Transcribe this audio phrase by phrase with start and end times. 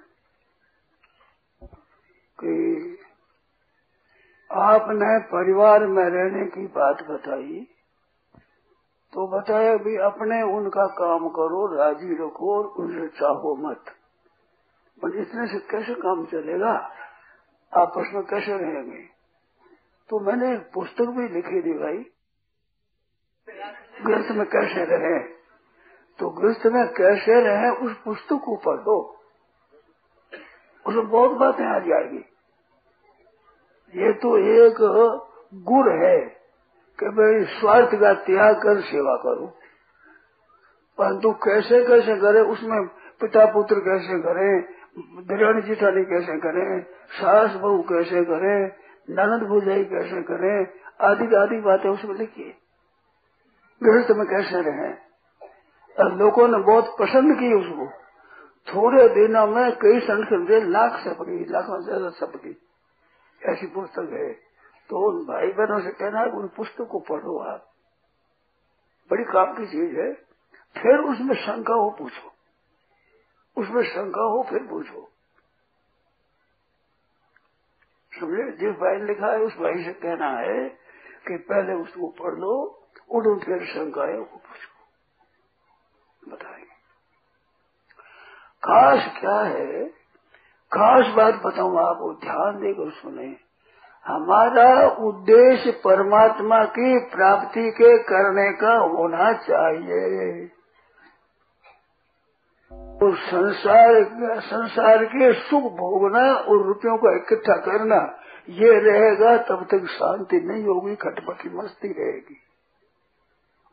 [2.44, 2.98] कि
[4.52, 7.68] आपने परिवार में रहने की बात बताई
[9.12, 13.84] तो बताया भी अपने उनका काम करो, राज़ी रखो और उनसे चाहो मत।
[15.02, 16.90] पर इतने से कैसे काम चलेगा?
[17.76, 19.09] आपस में कैसे रहेंगे?
[20.10, 22.04] तो मैंने एक पुस्तक भी लिखी थी भाई।
[24.06, 25.18] ग्रंथ में कैसे रहे?
[26.18, 29.16] तो ग्रंथ में कैसे रहे, उस पुस्तक को पढ़। दो
[30.86, 32.24] उसमें बहुत बातें आ जाएगी।
[33.94, 34.74] ये तो एक
[35.54, 36.18] गुण है
[37.00, 39.46] कि भाई स्वार्थ का त्याग कर सेवा करो।
[40.98, 42.86] परंतु कैसे कैसे करे, उसमें
[43.20, 44.60] पिता पुत्र कैसे करे
[45.24, 50.66] दरियानी जिठानी कैसे करे, सास बहू कैसे करे ननद भुजाई कैसे करें
[51.00, 52.56] आदि आदि बातें उसमें लिखी।
[53.82, 55.10] गृहस्थ में कैसे रहे?
[55.98, 58.00] और लोगों ने बहुत पसंद की उसको।
[58.74, 62.66] थोड़े दिनों में कई संख्या लाख छपकी लाखों ज़्यादा छपकी
[63.46, 64.32] ऐसी पुस्तक है।
[64.90, 67.66] तो उन भाई बहनों से कहना है, उन पुस्तक को पढ़ो आप।
[69.10, 70.12] बड़ी काम की चीज़ है।
[70.82, 72.32] फिर उसमें शंका हो पूछो।
[73.62, 75.09] उसमें शंका हो फिर पूछो।
[78.20, 80.68] समझे जिस भाई ने लिखा है, उस भाई से कहना है
[81.28, 82.76] कि पहले उसको पढ़ लो
[83.10, 83.62] उन फिर
[84.08, 84.70] है वो पूछो।
[86.32, 86.80] बताएँगे।
[88.64, 89.88] खास क्या है?
[90.72, 93.36] खास बात बताऊँ आपको ध्यान देकर सुने।
[94.06, 100.50] हमारा उद्देश्य परमात्मा की प्राप्ति के करने का होना चाहिए।
[102.70, 104.04] तो संसार
[104.40, 110.64] संसार के सुख भोगना और रुपयों को इकट्ठा करना, ये रहेगा, तब तक शांति नहीं
[110.64, 112.36] होगी, खटपटी मस्ती रहेगी।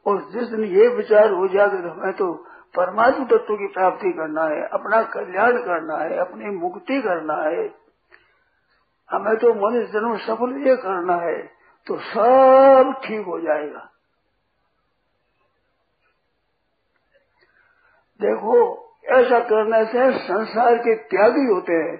[0.06, 2.34] और जिस दिन ये विचार हो जाएगा हमें तो
[2.76, 7.68] परमात्म तत्व की प्राप्ति करना है, अपना कल्याण करना है, अपनी मुक्ति करना है।
[9.10, 11.38] हमें तो मनुष्य जन्म सफल ये करना है
[11.88, 13.90] तो सब ठीक हो जाएगा।
[18.22, 21.98] देखो ऐसा करने से संसार के त्यागी होते हैं।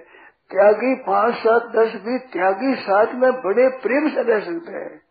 [0.50, 5.02] त्यागी पाँच, सात, दस भी त्यागी साथ में बड़े प्रेम से रह सकते हैं।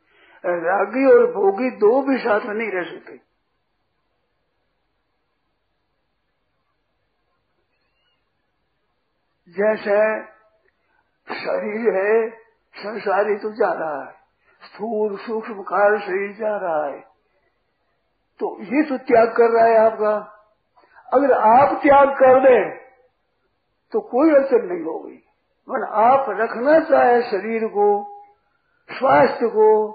[0.46, 3.28] रागी और भोगी दो भी साथ में नहीं रह सकते।
[9.50, 10.24] जैसे
[11.36, 12.30] शरीर है,
[12.76, 14.12] संसारी तो जा रहा है।
[14.64, 17.00] स्थूल, सूक्ष्म कार शरीर जा रहा है।
[18.40, 20.34] तो ये तो त्याग कर रहा है आपका।
[21.14, 22.88] अगर आप त्याग कर दें
[23.92, 25.24] तो कोई अड़चन नहीं होगी।
[25.70, 28.04] मन आप रखना चाहे शरीर को,
[28.92, 29.92] स्वास्थ्य को,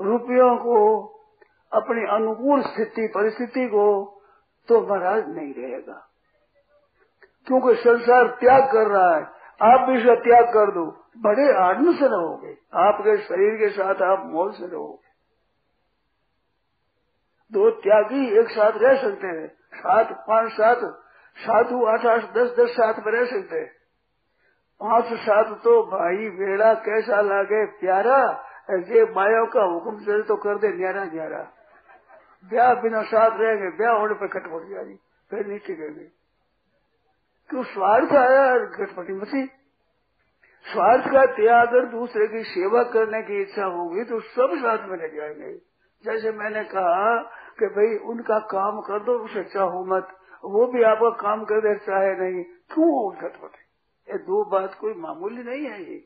[0.00, 1.06] रुपयों को,
[1.72, 4.12] अपनी अनुकूल स्थिति, परिस्थिति को
[4.68, 6.08] तो महाराज नहीं रहेगा।
[7.46, 9.22] क्योंकि संसार त्याग कर रहा है,
[9.72, 14.26] आप भी इसका त्याग कर दो। बड़े आनंद से रहोगे। आपके शरीर के साथ आप
[14.26, 15.06] मोल से रहोगे।
[17.52, 19.52] दो त्यागी एक साथ रह सकते हैं।
[19.86, 20.80] सात, पाँच, सात
[21.36, 23.64] साधु आठ आठ, दस दस साथ में रह सकते।
[24.80, 27.64] पाँच, सात तो भाई बेड़ा कैसा लागे?
[27.80, 28.20] प्यारा?
[28.70, 31.42] ये मायाओं का हुक्म चले तो कर दे, न्यारा न्यारा।
[32.44, 34.96] ब्याह बिना साथ रहेंगे, ब्याह होने पर खटपट जाएगी
[35.30, 36.04] फिर नहीं टिकेंगे
[37.50, 39.44] क्यों स्वार्थ आया घटपटी मसी
[40.66, 44.96] स्वार्थ का त्याग अगर दूसरे की सेवा करने की इच्छा होगी तो सब साथ में
[44.98, 45.52] रह जाएँगे।
[46.04, 47.16] जैसे मैंने कहा
[47.58, 50.08] कि भाई उनका काम कर दो, उसे चाहो मत।
[50.44, 53.66] वो भी आपका काम कर दे, चाहे नहीं। क्यों घटपटे
[54.12, 56.04] ये दो बात कोई मामूली नहीं है ये।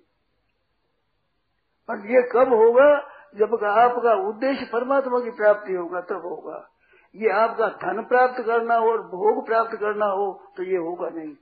[1.88, 3.08] पर ये कब होगा?
[3.37, 6.70] जब आपका उद्देश्य परमात्मा की प्राप्ति होगा, तब होगा।
[7.14, 11.35] ये आपका धन प्राप्त करना हो और भोग प्राप्त करना हो तो ये होगा नहीं।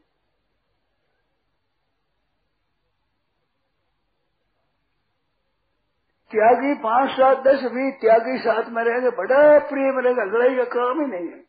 [6.30, 11.00] त्यागी पाँच सात, दस भी त्यागी साथ में रहेंगे, बड़ा प्रिय रहेगा, लड़ाई का काम
[11.00, 11.48] ही नहीं है।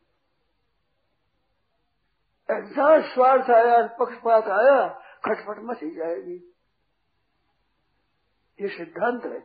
[2.51, 4.87] ऐसा स्वार्थ आया, पक्षपात आया,
[5.25, 6.55] खटपट मची जाएगी।
[8.61, 9.39] ये सिद्धांत है।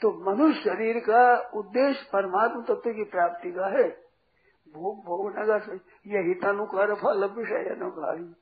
[0.00, 3.88] तो मनुष्य शरीर का उद्देश्य परमात्मा तत्व की प्राप्ति का है।
[4.74, 5.74] भोग भोगने का
[6.06, 8.34] ये हितानुकार फल विषय अनुकारी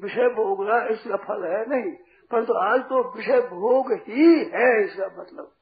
[0.00, 1.92] विषय भोगना इसका फल है नहीं।
[2.30, 5.52] परंतु तो आज तो विषय भोग ही है इसका मतलब।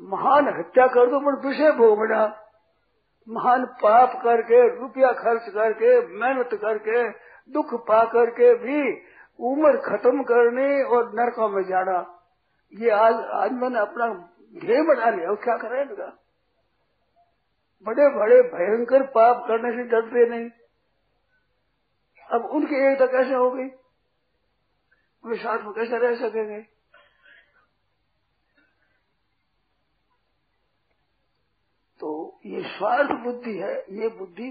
[0.00, 2.22] महान हत्या कर दो, पर विषय भोगना
[3.28, 7.08] महान पाप करके, रुपया खर्च करके, मेहनत करके,
[7.52, 8.80] दुख पा करके भी
[9.40, 11.98] उम्र खत्म करने और नरकों में जाना।
[12.72, 14.06] ये आज आज मैंने अपना
[14.56, 16.06] ध्येय बना लिया क्या करेगा
[17.86, 20.50] बड़े बड़े भयंकर पाप करने से डरते नहीं।
[22.28, 23.68] अब उनकी एकता कैसे हो गई?
[25.26, 26.62] वे साथ में कैसे रह सकेंगे?
[32.00, 34.50] तो ये स्वार्थ बुद्धि है, ये बुद्धि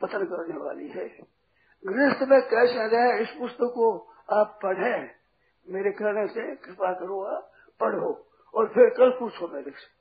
[0.00, 1.08] पतन करने वाली है।
[1.86, 5.14] गृहस्थ में कैसे रहे, इस पुस्तक को आप पढ़े।
[5.68, 10.00] मेरे कहने से कृपा करो, आप पढ़ो और फिर कल पूछो मेरे से।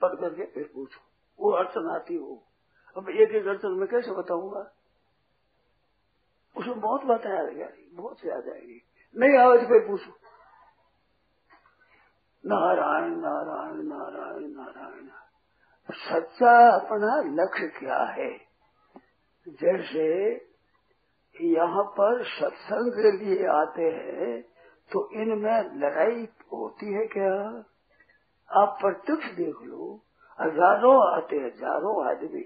[0.00, 1.00] पढ़ करके फिर पूछो।
[1.40, 2.46] वो अड़चन आती हो।
[2.96, 4.79] अब एक एक अड़चन में कैसे बताऊँगा?
[6.56, 8.80] उसमें बहुत बातें आ जाएगी, बहुत से आ जाएगी।
[9.16, 10.12] नहीं आवे तो फिर पूछो।
[12.44, 15.08] नारायण नारायण नारायण नारायण।
[15.88, 18.30] सच्चा अपना लक्ष्य क्या है?
[19.46, 20.06] जैसे
[21.34, 24.40] यहाँ पर सत्संग के लिए आते हैं
[24.90, 27.34] तो इनमें लड़ाई होती है क्या?
[28.50, 30.00] आप प्रत्यक्ष देख लो,
[30.38, 32.44] हज़ारों आते हैं, हज़ारों आदमी।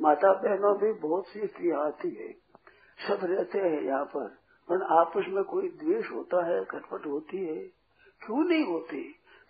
[0.00, 2.28] माता बहनों भी बहुत सी स्त्री आती है।
[2.98, 4.26] सब रहते हैं यहाँ पर।
[4.68, 7.62] पर आपस में कोई द्वेष होता है खटपट होती है,
[8.22, 9.02] क्यों नहीं होती?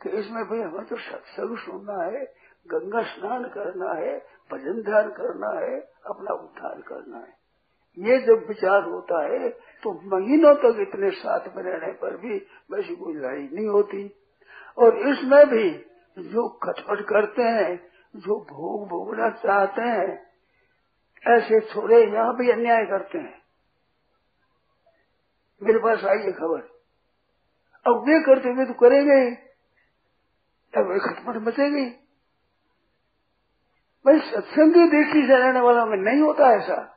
[0.02, 2.24] कि इसमें भाई हमें तो सत्संग सुनना है,
[2.66, 4.18] गंगा स्नान करना है,
[4.52, 7.34] भजन ध्यान करना है, अपना उद्धार करना है।
[7.98, 9.48] ये जब विचार होता है
[9.82, 12.36] तो महीनों तक इतने साथ में रहने पर भी
[12.72, 14.10] वैसी कोई लड़ाई नहीं होती।
[14.78, 15.70] और इसमें भी
[16.18, 17.76] जो खटपट करते हैं,
[18.16, 20.25] जो भोग भोगना चाहते हैं
[21.26, 23.42] ऐसे थोड़े यहाँ भी अन्याय करते हैं।
[25.62, 26.76] मेरे पास आई है खबर।
[27.86, 29.36] अब वे करते हुए तो करेंगे
[30.74, 32.06] अब वे खटपट मचेगी
[34.06, 36.92] भाई सत्संग दृष्टि से रहने वाला में नहीं होता ऐसा।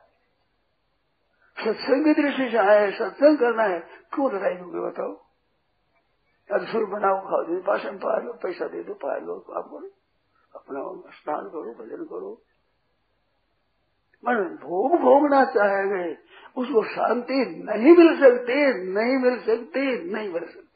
[1.60, 5.14] सत्संग दृष्टि से आए, सत्संग करना है, क्यों लड़ाई होगी बताओ?
[6.50, 9.90] अदसुर बनाओ, खाओ भाषण पा लो, पैसा दे दो, पा लो, आप करो
[10.54, 12.42] अपना स्नान करो, भजन करो।
[14.24, 16.18] मन भोग भोगना चाहेंगे,
[16.56, 20.66] उसको शांति नहीं मिल सकती, नहीं मिल सकती, नहीं मिल सकती।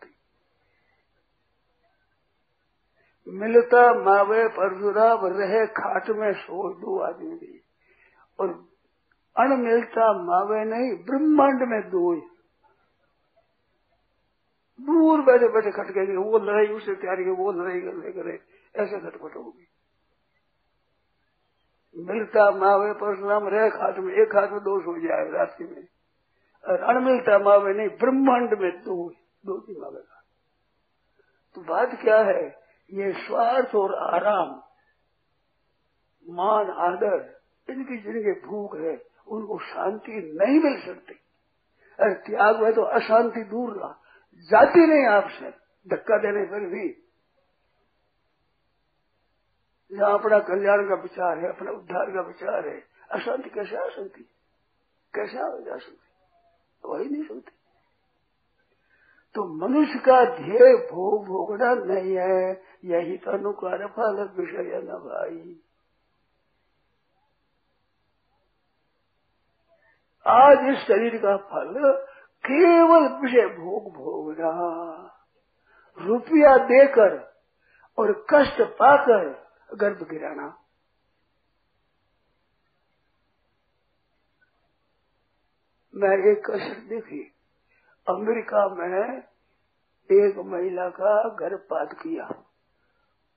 [3.29, 7.61] मिलता मावे परशुराम, रहे खाट में सो दो आदमी। भी
[8.41, 8.49] और
[9.37, 12.35] अण मिलता मावे नहीं, ब्रह्मांड में दो।
[14.81, 18.41] दूर बैठे बैठे खटकेंगे, वो लड़ाई उसे तैयारी वो लड़ाई करने करे,
[18.77, 19.67] ऐसे खटपट होगी।
[21.97, 25.89] मिलता मावे परशुराम रहे हाथ में, एक हाथ में दोष हो जाए राशि में।
[26.69, 29.11] और अण मिलता मावे नहीं, ब्रह्मांड में दो
[29.47, 30.21] दो का
[31.55, 32.47] तो बात क्या है?
[32.93, 34.63] ये स्वार्थ और आराम,
[36.31, 41.15] मान, आदर, इनकी जिनकी भूख है, उनको शांति नहीं मिल सकती।
[42.01, 44.01] अरे त्याग में तो अशांति दूर रहा।
[44.51, 45.51] जाती नहीं आपसे,
[45.91, 47.04] धक्का देने पर भी।
[49.95, 54.23] जहाँ अपना कल्याण का विचार है, अपना उद्धार का विचार है। अशांति कैसे आ सकती?
[55.15, 55.99] कैसे आ जा सकती?
[56.89, 57.53] वही नहीं सकती।
[59.35, 65.61] तो मनुष्य का ध्येय भोग भोगना नहीं है। यही तो अनुकार फल विषय न भाई।
[70.27, 71.93] आज इस शरीर का फल
[72.47, 74.55] केवल विषय भोग भोगना।
[75.99, 77.35] रुपया देकर
[77.99, 79.44] और कष्ट पाकर
[79.75, 80.61] गर्भ गिराना।
[85.95, 87.35] मैं एक कष्ट देखी
[88.09, 89.23] अमेरिका में
[90.13, 92.45] एक महिला का गर्भपात किया।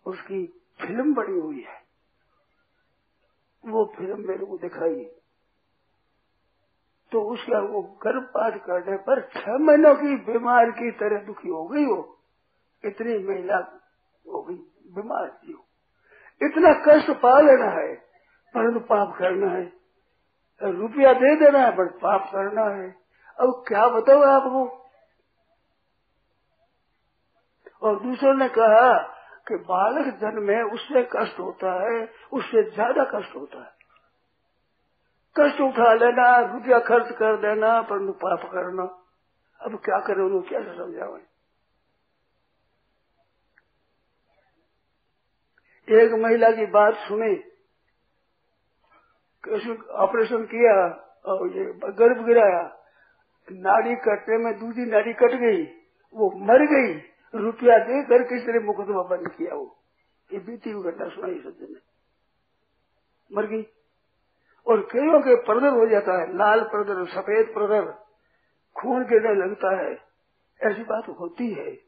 [0.06, 0.48] उसकी
[0.82, 1.84] फ़िल्म बनी हुई है।
[3.65, 5.06] वो फ़िल्म मेरे को दिखाई।
[7.12, 11.86] तो उसका वो गर्भपात करने पर छह महीनों की बीमार की तरह दुखी हो गई
[11.86, 12.20] वो।
[12.86, 13.58] इतनी महिला
[14.27, 14.56] हो गई,
[14.91, 15.67] बीमार थी वो।
[16.41, 17.96] इतना कष्ट पा लेना है,
[18.53, 19.74] परंतु पाप करना है।
[20.62, 22.96] रुपया दे देना है, पर पाप करना है।
[23.39, 24.84] अब क्या बताओ आपको?
[27.82, 28.98] और दूसरों ने कहा
[29.48, 33.75] कि बालक जन्म में उससे कष्ट होता है, उससे ज़्यादा कष्ट होता है।
[35.36, 38.84] कष्ट उठा लेना, रुपया खर्च कर देना, परंतु पाप करना।
[39.62, 41.37] अब क्या करें उन्होंने कैसे समझावे
[45.89, 47.44] एक महिला की बात सुनी
[49.91, 50.88] ऑपरेशन किया
[51.25, 52.84] और ये गर्भ गिराया,
[53.51, 55.63] नाड़ी कटने में दूसरी नाड़ी कट गई,
[56.13, 57.01] वो मर गई,
[57.36, 59.77] रुपया देकर किस तरह मुकदमा बंद किया वो।
[60.34, 61.79] ये बीती हुई घटना सुनाई सज्जन ने।
[63.36, 63.67] मर गई।
[64.67, 67.91] और कईयों के प्रदर हो जाता है, लाल प्रदर, सफ़ेद प्रदर,
[68.75, 69.94] खून गिरने लगता है।
[70.63, 71.87] ऐसी बात होती है।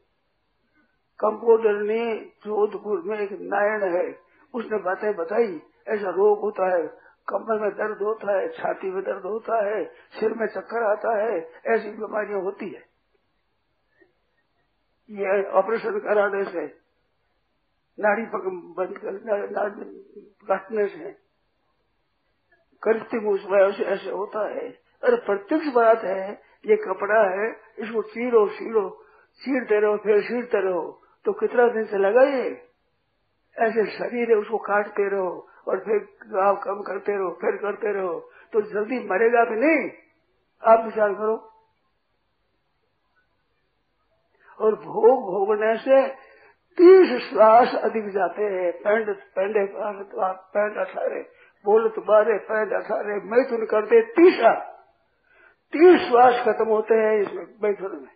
[1.20, 4.18] कंपाउंडर ने जोधपुर में एक नारायण है,
[4.54, 6.86] उसने बातें बताई, ऐसा रोग होता है,
[7.28, 9.84] कमर में दर्द होता है, छाती में दर्द होता है,
[10.20, 12.88] सिर में चक्कर आता है, ऐसी बीमारियाँ होती है।
[15.10, 16.66] ये ऑपरेशन कराने से
[17.98, 19.16] नाड़ी बंद कर
[20.48, 21.12] काटने से
[22.82, 24.68] करती उसमें ऐसे ऐसे होता है।
[25.02, 26.32] अरे प्रत्यक्ष बात है,
[26.66, 29.06] ये कपड़ा है, इसको चीरो सीरो
[29.40, 32.50] चीरते रहो, फिर सीरते रहो। तो कितना दिन से लगा ये?
[33.56, 38.30] ऐसे शरीर है, उसको काटते रहो और फिर गाँव कम करते रहो, फिर करते रहो
[38.52, 39.90] तो जल्दी मरेगा कि नहीं।
[40.62, 41.36] आप विचार करो।
[44.60, 46.08] और भोग भोगने से
[46.76, 49.66] तीस श्वास अधिक जाते हैं। पैंड, पैंडे,
[50.54, 51.20] पैंड अठारे
[51.64, 54.54] बोलत बारे पैंड अठारे मैथुन करते तीसरा
[55.72, 58.14] तीस श्वास खत्म होते हैं इसमें मैथुन में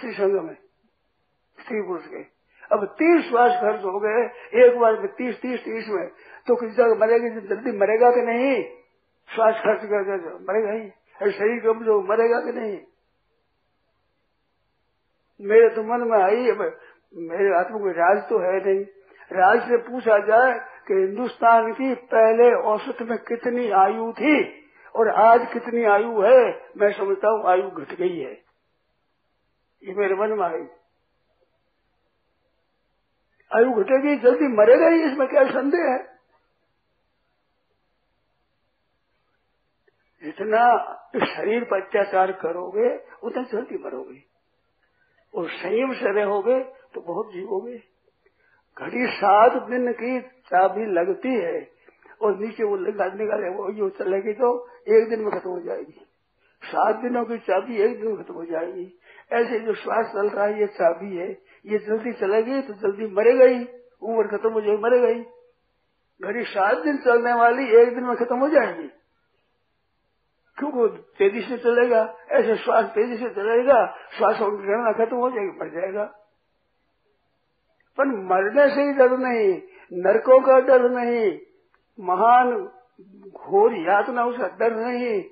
[0.00, 0.56] श्री संघ में।
[1.58, 2.22] स्त्री पुरुष के
[2.70, 4.20] अब तीस श्वास खर्च हो गए,
[4.64, 6.06] एक बार में तीस तीस तीस में।
[6.46, 8.62] तो किसी जगह मरेगी जल्दी मरेगा कि नहीं?
[9.28, 12.78] श्वास खर्च कर मरेगा ही। शरीर कमज़ोर, मरेगा कि नहीं?
[15.40, 16.60] मेरे तो मन में आई, अब
[17.14, 18.84] मेरे आत्मा में राज तो है नहीं।
[19.30, 24.36] राज से पूछा जाए कि हिंदुस्तान की पहले औसत में कितनी आयु थी
[24.94, 26.40] और आज कितनी आयु है,
[26.76, 28.32] मैं समझता हूँ आयु घट गई है।
[29.82, 30.66] ये मेरे मन में आई।
[33.54, 36.12] आयु घटेगी, जल्दी मरेगा ही, इसमें क्या संदेह है?
[40.24, 40.94] जितना
[41.36, 44.22] शरीर पर अत्याचार करोगे, उतना जल्दी मरोगे।
[45.34, 47.82] और संयम से रहोगे तो बहुत जीवोगे।
[48.78, 51.70] घड़ी सात दिन की चाबी लगती है,
[52.22, 56.06] और नीचे वो निकाले, वो यो चलेगी तो एक दिन में खत्म हो जाएगी।
[56.64, 58.98] सात दिनों की चाबी एक दिन खत्म हो जाएगी।
[59.32, 61.30] ऐसे जो श्वास चल रहा है, ये चाबी है।
[61.66, 63.68] ये जल्दी चलेगी तो जल्दी मरेगा ही
[64.02, 65.24] उम्र खत्म हो जाएगी मरेगा ही
[66.22, 68.88] घड़ी सात दिन चलने वाली एक दिन में खत्म हो जाएगी।
[70.58, 72.14] क्योंकि तेज़ी से चलेगा?
[72.30, 76.04] ऐसे श्वास तेज़ी से चलेगा, श्वास गणना खत्म हो जाएगी, मर जाएगा।
[77.98, 81.38] पर मरने से ही डर नहीं, नरकों का डर नहीं।
[82.00, 82.68] महान
[83.28, 85.24] घोर यातना, उसका डर नहीं।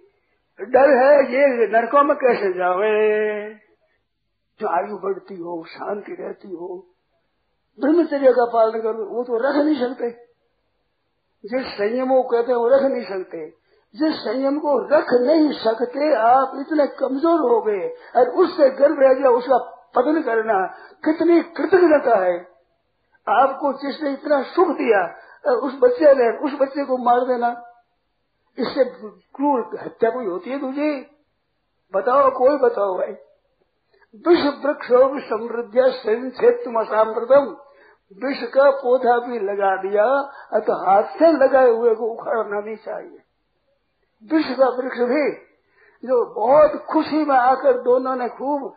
[0.60, 3.54] डर है, ये नरकों में कैसे जावे?
[4.60, 6.86] जो आयु बढ़ती हो, शांति रहती हो
[7.80, 10.10] ब्रह्मचर्य का पालन करो, वो तो रख नहीं सकते।
[11.44, 13.50] जिस संयम संयमों कहते हैं, वो रख नहीं सकते।
[13.96, 19.14] जिस संयम को रख नहीं सकते, आप इतने कमज़ोर हो गए, और उससे गर्व रह
[19.14, 19.58] गया, उसका
[19.96, 20.66] पतन करना
[21.04, 22.48] कितनी कृतज्ञता है।
[23.28, 25.16] आपको जिसने इतना सुख दिया
[25.52, 27.69] उस बच्चे ने, उस बच्चे को मार देना
[28.60, 30.90] इससे क्रूर हत्या कोई होती है तुझे?
[31.94, 33.12] बताओ, कोई बताओ भाई।
[34.26, 37.56] विष वृक्षो समृद्ध क्षेत्र असामृतम
[38.18, 40.06] विष का पौधा भी लगा दिया
[40.60, 43.18] तो हाथ से लगाए हुए को उखाड़ना नहीं चाहिए।
[44.24, 45.30] विष का वृक्ष भी,
[46.02, 48.74] जो बहुत खुशी में आकर दोनों ने खूब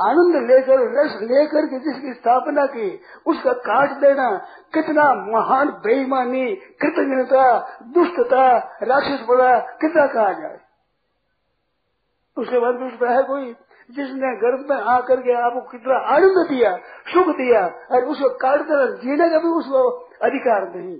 [0.00, 4.38] आनंद लेकर, रस लेकर के जिसकी स्थापना की, उसका काट देना,
[4.74, 10.60] कितना महान, बेईमानी, कृतज्ञता, दुष्टता राक्षस बड़ा कितना कहा जाए।
[12.38, 13.52] उसके बाद दूसरा है कोई,
[13.90, 16.76] जिसने गर्भ में आकर के आपको कितना आनंद दिया,
[17.08, 19.88] सुख दिया, और उसको काट देना, जीने का भी उसको
[20.22, 20.98] अधिकार नहीं।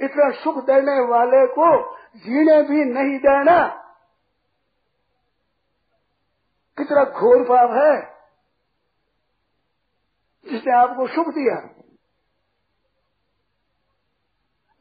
[0.00, 3.82] इतना सुख देने वाले को जीने भी नहीं देना।
[6.78, 8.15] कितना घोर पाप है।
[10.56, 11.82] जिसने आपको सुख दिया।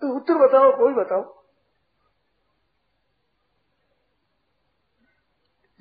[0.02, 1.46] तो उत्तर बताओ, कोई बताओ।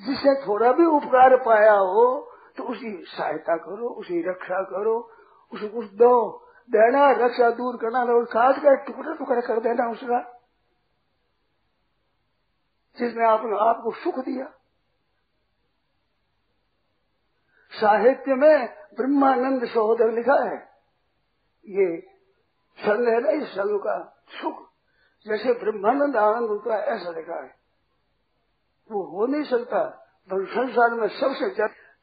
[0.01, 5.11] जिससे थोड़ा भी उपकार पाया हो तो उसी सहायता करो उसी रक्षा करो,
[5.53, 6.39] उसे कुछ दो,
[6.71, 10.41] देना, रक्षा दूर करना और काट कर टुकड़ा टुकड़ा कर देना उसका।
[12.99, 14.64] जिसने आपने आपको सुख दिया।
[17.75, 18.67] साहित्य में
[18.97, 20.57] ब्रह्मानंद सहोदर लिखा है।
[21.65, 21.87] ये
[22.79, 23.99] संग है ना इस संग का
[24.33, 24.63] सुख।
[25.27, 27.51] जैसे ब्रह्मानंद आनंद होता है ऐसा लिखा है।
[28.91, 29.83] वो हो नहीं सकता।
[30.31, 31.49] संसार में सबसे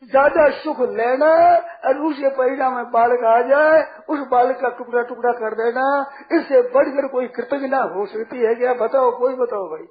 [0.03, 1.27] ज़्यादा सुख लेना
[1.87, 5.83] और उसके परिणाम में बालक आ जाए, उस बालक का टुकड़ा टुकड़ा कर देना,
[6.31, 8.73] इससे बढ़कर कोई कृतज्ञता हो सकती है क्या?
[8.75, 9.85] बताओ, कोई बताओ भाई।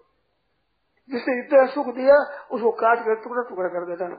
[1.11, 2.17] जिसने इतना सुख दिया,
[2.51, 4.17] उसको काट कर टुकड़ा टुकड़ा कर देना।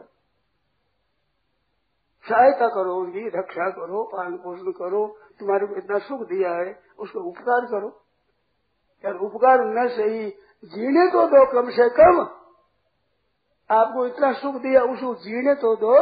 [2.29, 7.19] सहायता करो, उनकी रक्षा करो, पालन पोषण करो, तुम्हारे को इतना सुख दिया है, उसको
[7.19, 8.01] उपकार करो।
[9.05, 10.29] यार, उपकार न सही,
[10.65, 12.19] जीने तो दो, कम से कम।
[13.75, 15.97] आपको इतना सुख दिया, उसको जीने तो दो।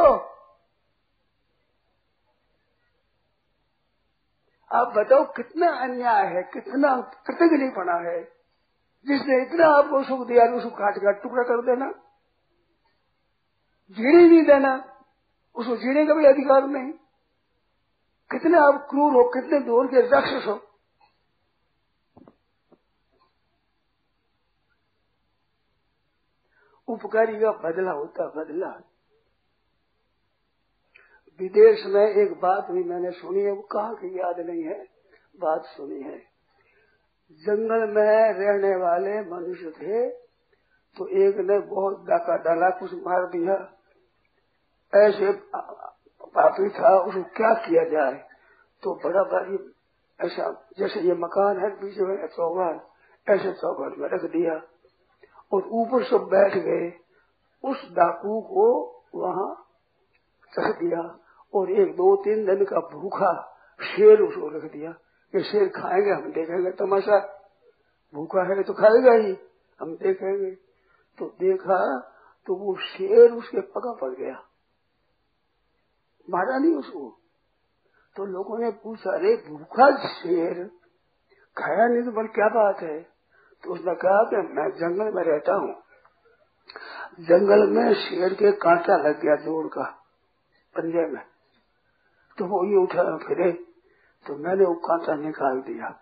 [4.72, 8.24] आप बताओ, कितना अन्याय है, कितना कृतज्ञ कृतज्ञपना है।
[9.06, 11.92] जिसने इतना आपको सुख दिया, उसको काट काट टुकड़ा कर देना।
[13.90, 14.99] जीने नहीं देना।
[15.56, 16.92] उसको जीने का भी अधिकार नहीं।
[18.30, 20.58] कितने आप क्रूर हो, कितने दूर के राक्षस हो।
[26.88, 28.68] उपकारी का बदला होता बदला।
[31.40, 34.78] विदेश में एक बात भी मैंने सुनी है, वो कहा की याद नहीं है,
[35.40, 36.18] बात सुनी है।
[37.40, 40.08] जंगल में रहने वाले मनुष्य थे
[40.96, 43.79] तो एक ने बहुत डाका डाला, कुछ मार दिया।
[44.94, 45.32] ऐसे,
[46.34, 48.28] पापी था, उसको क्या किया जाए?
[48.82, 49.72] तो बड़ा भारी
[50.26, 52.80] ऐसा, जैसे ये मकान है, बीच में चौगान,
[53.34, 54.62] ऐसे चौगान में रख दिया।
[55.52, 56.98] और ऊपर सब बैठ गए।
[57.64, 59.66] उस डाकू को वहाँ
[60.58, 61.18] रख दिया।
[61.54, 64.90] और एक दो तीन दिन का भूखा शेर उसको रख दिया।
[65.34, 67.48] ये शेर खाएँगे, हम देखेंगे तमाशा।
[68.14, 69.38] भूखा है तो खाएगा ही,
[69.80, 70.50] हम देखेंगे।
[71.18, 72.00] तो देखा
[72.46, 74.49] तो वो शेर उसके पगा पड़ गया।
[76.30, 77.18] मारा नहीं उसको।
[78.16, 80.70] तो लोगों ने पूछा, अरे, भूखा शेर,
[81.58, 83.02] खाया नहीं तो बोल क्या बात है?
[83.64, 85.74] तो उसने कहा कि मैं जंगल में रहता हूँ।
[87.20, 89.84] जंगल में शेर के कांटा लग गया जोड़ का,
[90.76, 91.22] पंजे में।
[92.38, 93.66] तो वो ये उठा फिरे
[94.26, 96.00] तो मैंने वो कांटा निकाल दिया।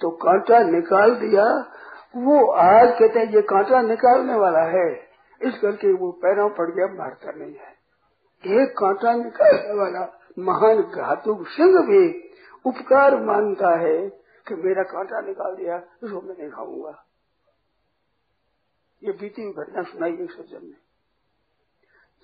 [0.00, 1.72] तो कांटा निकाल दिया,
[2.16, 4.94] वो आज कहते हैं, ये कांटा निकालने वाला है।
[5.42, 7.81] इस करके वो पैरों पड़ गया, मारता नहीं है।
[8.46, 12.30] एक कांटा निकालने वाला महान घातुक सिंह भी
[12.66, 14.08] उपकार मानता है
[14.48, 17.06] कि मेरा कांटा निकाल दिया उसको मैं नहीं खाऊँगा।
[19.04, 20.92] ये बीती हुई घटना सुनाई एक सज्जन ने।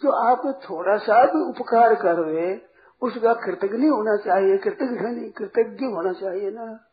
[0.03, 2.59] जो आप थोड़ा सा भी उपकार कर रहे
[3.03, 6.85] उसका कृतज्ञ होना चाहिए। कृतज्ञ नहीं, कृतज्ञ होना चाहिए ना।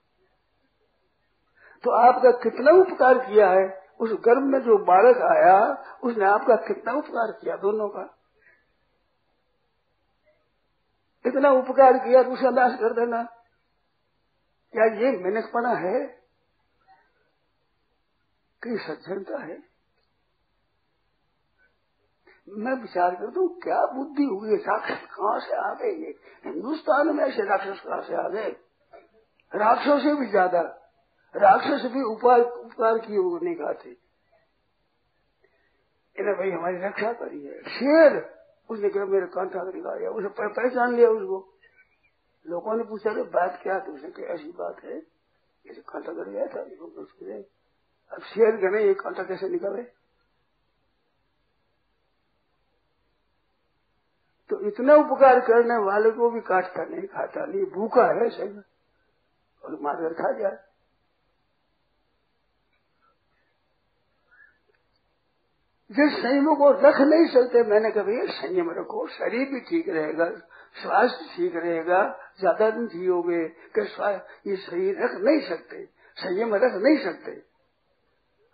[1.84, 3.82] तो आपका कितना उपकार किया है?
[4.00, 8.15] उस गर्भ में जो बालक आया, उसने आपका कितना उपकार किया दोनों का?
[11.26, 13.24] इतना उपकार किया तो उसे नाश कर देना।
[14.74, 16.00] क्या ये मेहनतपना है
[18.64, 19.58] कि सज्जनता है?
[22.50, 24.58] मैं विचार करता हूँ, क्या बुद्धि हुई है?
[24.58, 26.16] राक्षस कहाँ से आ गए ये?
[26.46, 28.50] हिंदुस्तान में ऐसे राक्षस कहाँ से आ गए?
[29.52, 30.62] राक्षसों से भी ज़्यादा।
[31.36, 33.90] राक्षस भी उपकार उपकार किए वो नहीं खाते
[36.16, 38.35] इन्हें भाई हमारी रक्षा करी है शेर
[38.70, 41.54] उसने कहा, मेरे कांटा निकाल उसे पहचान लिया उसको।
[42.48, 44.98] लोगों ने पूछा कि बात क्या तो उसने कहा, ऐसी बात है
[45.66, 46.62] ये कांटा कर गया था।
[48.12, 49.84] अब शेर गए ये कांटा कैसे निकाले?
[54.50, 58.60] तो इतना उपकार करने वाले को भी काटता नहीं, खाता नहीं। भूखा है सही
[59.64, 60.65] और मारकर खा जाए
[65.96, 70.30] जिस संयम को रख नहीं सकते। मैंने कभी संयम रखो, शरीर भी ठीक रहेगा,
[70.82, 73.82] स्वास्थ्य ठीक रहेगा, ज़्यादा दिन जियोगे, कि
[74.50, 75.86] ये शरीर रख नहीं सकते,
[76.18, 77.32] संयम रख नहीं सकते।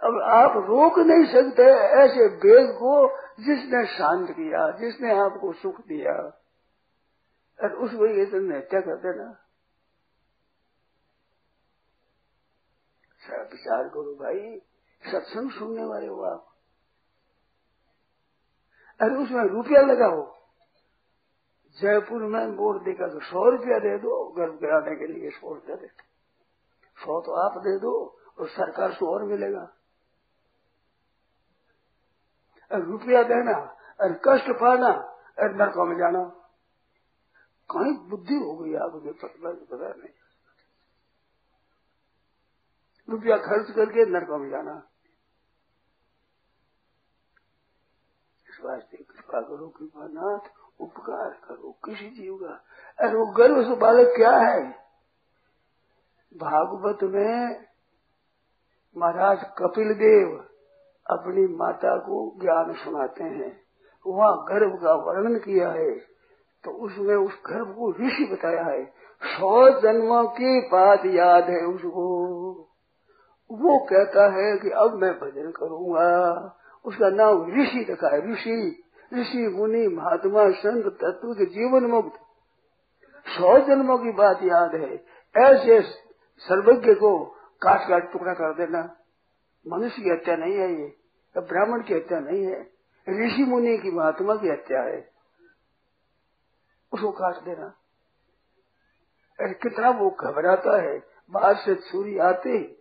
[0.02, 1.64] अब आप रोक नहीं सकते
[2.04, 3.08] ऐसे वेग को
[3.40, 6.14] जिसने शांत किया, जिसने आपको सुख दिया।
[7.64, 9.38] और उस वजह से हत्या कर देना
[13.32, 14.62] विचार करो भाई,
[15.12, 16.51] सत्संग सुनने वाले हो आप।
[19.02, 20.42] अरे उसमें रुपया लगाओ
[21.78, 25.76] जयपुर में बोर्ड देगा तो सौ रुपया दे दो गर्भ कराने के लिए सौ रुपया
[25.76, 26.04] दे दो।
[26.98, 27.94] सौ तो आप दे दो
[28.40, 29.62] और सरकार से और मिलेगा।
[32.72, 33.58] अरे रुपया देना,
[34.02, 34.90] अरे कष्ट पाना,
[35.40, 36.24] अरे नरकों में जाना।
[37.70, 40.14] कहीं बुद्धि हो गई आपके पता नहीं।
[43.10, 44.88] रुपया खर्च करके नरकों में जाना
[48.50, 52.54] इस वास्ते कृपा करो कृपा नाथ उपकार करो किसी जीव का।
[53.00, 54.62] अरे वो गर्व से बालक क्या है?
[56.36, 57.66] भागवत में
[58.96, 60.38] महाराज कपिल देव
[61.06, 63.52] अपनी माता को ज्ञान सुनाते हैं।
[64.06, 65.92] वहाँ गर्भ का वर्णन किया है
[66.64, 68.84] तो उसमें उस गर्भ को ऋषि बताया है।
[69.22, 72.06] सौ जन्मों की बात याद है उसको।
[73.50, 76.08] वो कहता है कि अब मैं भजन करूँगा।
[76.86, 82.20] उसका नाम ऋषि रखा है। ऋषि ऋषि, मुनि, महात्मा, संत, तत्व के जीवन मुक्त।
[83.28, 85.06] सौ जन्मों की बात याद है।
[85.38, 85.82] ऐसे
[86.38, 87.26] सर्वज्ञ को
[87.62, 88.96] काट काट टुकड़ा कर देना।
[89.68, 90.98] मनुष्य की हत्या नहीं है ये।
[91.38, 92.62] ब्राह्मण की हत्या नहीं है।
[93.10, 95.12] ऋषि, मुनि की महात्मा की हत्या है।
[96.94, 97.66] उसको काट देना।
[99.40, 102.81] अरे कितना वो घबराता है। बाहर से छुरी आते ही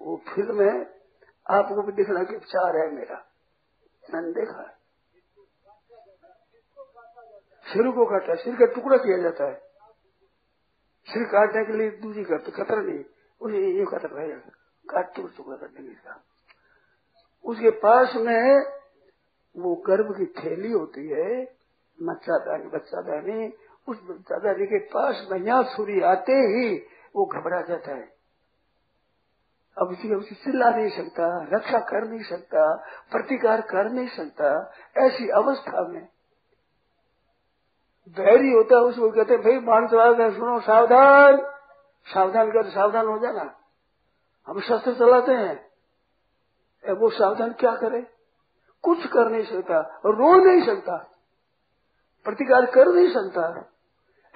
[0.00, 0.82] वो फ़िल्म है,
[1.50, 3.24] आपको भी दिखना कि चार है मेरा।
[4.14, 4.76] मैंने देखा।
[7.66, 9.54] सिर को काटा, सिर का टुकड़ा किया जाता है।
[11.08, 13.04] सिर काटने के लिए दूसरी करते खतरा नहीं,
[13.40, 14.36] उसे ये खतरा रहेगा
[14.90, 15.94] काट टुकड़ा टुकड़ा करने के
[17.44, 18.62] उसके पास में
[19.56, 21.42] वो गर्भ की थैली होती है
[22.02, 23.48] मच्छादानी बच्चादानी,
[23.88, 26.76] उस बच्चा बच्चादानी के पास में यहाँ छुरी आते ही
[27.16, 28.19] वो घबरा जाता है।
[29.78, 32.76] अब उसी उसे चिल्ला नहीं सकता, रक्षा कर नहीं सकता,
[33.12, 36.08] प्रतिकार कर नहीं सकता, ऐसी अवस्था में
[38.08, 41.36] बैरी होता है, उसको कहते भाई मान चला सुनो, सावधान।
[42.06, 43.54] सावधान कर सावधान हो जाना।
[44.48, 45.70] हम शस्त्र चलाते हैं।
[46.84, 48.06] वो सावधान क्या करे?
[48.82, 50.96] कुछ कर नहीं सकता, रो नहीं सकता,
[52.24, 53.44] प्रतिकार कर नहीं सकता।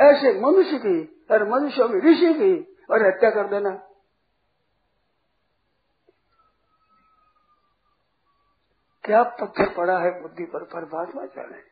[0.00, 3.70] ऐसे मनुष्य की और मनुष्य में ऋषि की और हत्या कर देना।
[9.04, 10.64] क्या पत्थर पड़ा है बुद्धि पर?
[10.64, 11.62] परमात्मा जाने।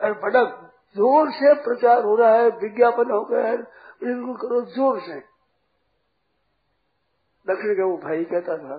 [0.00, 0.42] और बड़ा
[0.96, 3.56] ज़ोर से प्रचार हो रहा है, विज्ञापन हो गया है,
[4.02, 5.18] बिल्कुल करो, ज़ोर से।
[7.46, 8.76] दक्षिण का वो भाई कहता था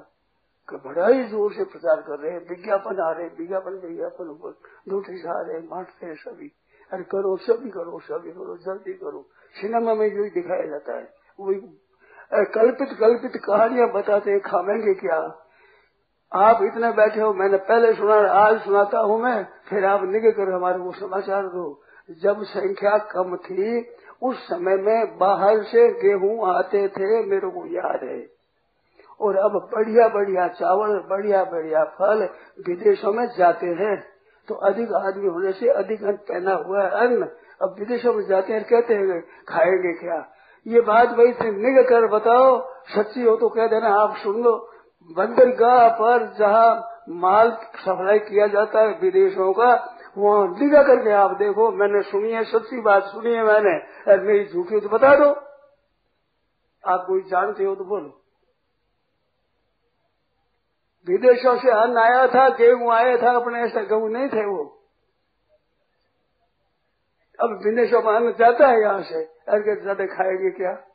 [0.69, 4.29] कि बड़ा ही ज़ोर से प्रचार कर रहे हैं, विज्ञापन आ रहे हैं, विज्ञापन विज्ञापन
[4.29, 6.51] ऊपर नोटिस आ रहे बांटते हैं सभी।
[6.91, 11.59] अरे करो, सभी करो सभी करो, जल्दी करो। सिनेमा में जो दिखाया जाता है, वही
[12.33, 15.45] कल्पित कल्पित कहानियाँ बताते हैं खावेंगे क्या?
[16.33, 20.53] आप इतने बैठे हो, मैंने पहले सुना, आज सुनाता हूँ मैं, फिर आप निगे कर
[20.53, 21.81] हमारे को समाचार दो
[22.23, 23.89] जब संख्या कम थी,
[24.23, 28.27] उस समय में बाहर से गेहूँ आते थे, मेरे को याद है।
[29.21, 32.29] और अब बढ़िया बढ़िया चावल बढ़िया बढ़िया फल
[32.67, 34.03] विदेशों में जाते हैं।
[34.47, 37.27] तो अधिक आदमी होने से अधिक अन्न पहना हुआ है। अन्न
[37.61, 40.31] अब विदेशों में जाते हैं, कहते हैं, खाएँगे क्या?
[40.67, 44.69] ये बात वही निग कर बताओ, सच्ची हो तो कह देना, आप सुन लो।
[45.17, 51.71] बंदरगाह पर जहाँ माल सप्लाई किया जाता है विदेशों का, वहाँ लिखा करके आप देखो,
[51.71, 55.29] मैंने सुनी है, सच्ची बात सुनी है मैंने। अरे मेरी झूठी तो बता दो।
[56.83, 58.15] आप कोई जानते हो तो बोलो।
[61.07, 64.63] विदेशों से अन्न आया था, गेहूँ आया था, अपने ऐसा गेहूँ नहीं थे वो।
[67.39, 70.88] अब विदेशों में अन्न जाता है यहाँ से। अरे ज़्यादा खाएँगे क्या?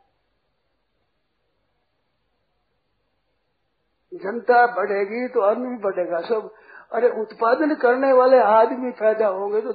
[4.25, 6.51] जनता बढ़ेगी तो अन्न भी बढ़ेगा। सब,
[6.93, 9.73] अरे उत्पादन करने वाले आदमी पैदा होंगे तो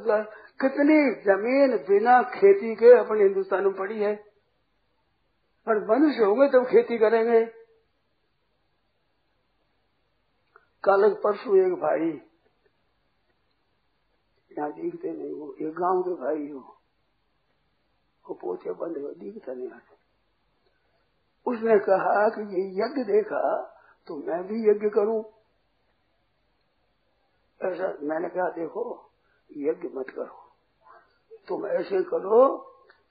[0.60, 4.16] कितनी ज़मीन बिना खेती के अपने हिंदुस्तान में पड़ी है?
[5.68, 7.46] पर मनुष्य होंगे तब तो खेती करेंगे।
[10.84, 12.10] कल परसों एक भाई,
[14.52, 16.60] यहाँ दिखते नहीं वो एक गाँव के भाई हो,
[18.26, 19.96] वो पोते बंद हो, दिखता नहीं आते।
[21.46, 23.42] उसने कहा कि ये यज्ञ देखा
[24.10, 25.20] तो मैं भी यज्ञ करूँ।
[27.62, 29.10] ऐसा मैंने कहा, देखो,
[29.58, 30.46] यज्ञ मत करो।
[31.48, 32.58] तुम ऐसे करो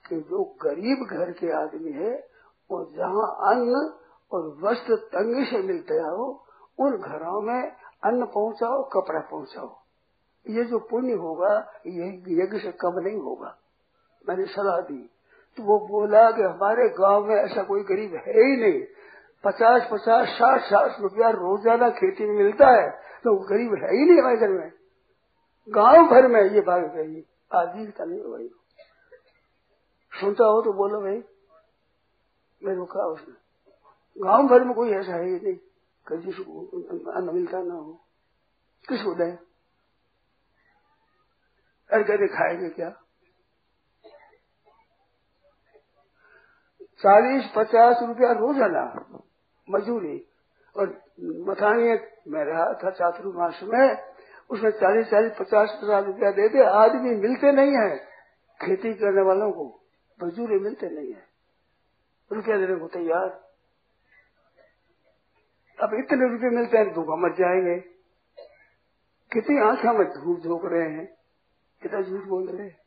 [0.09, 2.27] कि जो गरीब घर के आदमी है
[2.71, 3.93] वो जहाँ अन्न
[4.31, 6.45] और वस्त्र तंग से मिलते हो
[6.79, 7.71] उन घरों में
[8.03, 9.79] अन्न पहुंचाओ, कपड़ा पहुंचाओ।
[10.49, 12.07] ये जो पुण्य होगा, ये
[12.43, 13.57] यज्ञ से कम नहीं होगा।
[14.29, 15.09] मैंने सलाह दी।
[15.57, 18.83] तो वो बोला कि हमारे गाँव में ऐसा कोई गरीब है ही नहीं।
[19.43, 22.89] पचास पचास, साठ साठ रुपया रोज़ाना खेती में मिलता है
[23.25, 24.71] तो गरीब है ही नहीं हमारे घर में।
[25.69, 27.23] गाँव भर में ये बात कही
[27.55, 28.49] आजीविका नहीं हो भाई
[30.13, 31.17] सुनता हो तो बोलो भाई,
[32.61, 35.55] मैं रुका उसने गाँव भर में कोई ऐसा है ही नहीं
[36.05, 36.65] कि जिसको
[37.11, 37.93] अन्न मिलता ना हो।
[38.85, 39.37] किस उदय
[41.89, 42.89] अरे कहते खाएँगे क्या?
[47.01, 48.83] चालीस, पचास रुपया रोज़ाना।
[49.71, 50.25] मजूरी।
[50.75, 50.89] और
[51.21, 51.83] मथानी
[52.31, 54.13] में रहा था चातुर्मास में,
[54.49, 57.97] उसमें चालीस चालीस, पचास पचास रुपया दे आदमी मिलते नहीं है।
[58.65, 59.81] खेती करने वालों को
[60.23, 61.23] मजदूरी मिलते नहीं है।
[62.31, 63.49] रुपया देने को तैयार।
[65.83, 67.79] अब इतने रुपये मिलते हैं धूपा मच जाएँगे।
[69.33, 71.17] कितनी आँखों में धूप झोंक रहे हैं।
[71.81, 72.77] कितना झूठ बोल रहे हैं।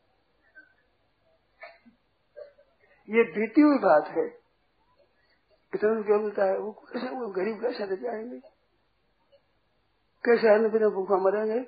[3.10, 4.41] ये बीती हुई बात है।
[5.72, 6.58] कितना रुपया मिलता है?
[6.58, 8.40] वो कैसे, वो गरीब कैसे रह जाएँगे
[10.24, 11.60] कैसे अन्न बिना भूखा मरेंगे?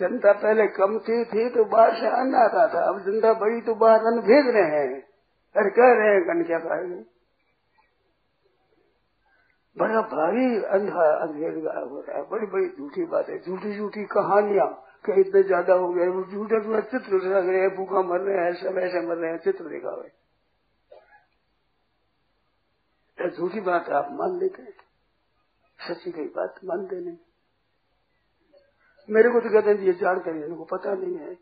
[0.00, 3.74] जनता पहले कम थी थी तो बाहर से अन्न आता था। अब जनता बड़ी तो
[3.74, 5.02] बाहर अन्न भेज रहे हैं।
[5.56, 7.16] अरे कह रहे हैं, अन्न क्या खाएँगे?
[9.78, 11.54] बड़ा भारी अंधा अंधेर
[11.90, 16.08] हो रहा है। बड़ी बड़ी झूठी बात झूठी झूठी कहानियाँ। कि इतने ज़्यादा हो गए,
[16.08, 19.30] वो झूठे झूठे चित्र लग रहे हैं, भूखा मर रहे हैं, सब ऐसे मर रहे
[19.30, 20.12] हैं, चित्र दिखावे
[23.18, 24.72] झूठी बात आप मान लेते हैं।
[25.78, 27.16] सच्ची कई बात मानते नहीं।
[29.10, 31.34] मेरे को तो कहते हैं ये जानकारी इनको पता नहीं है।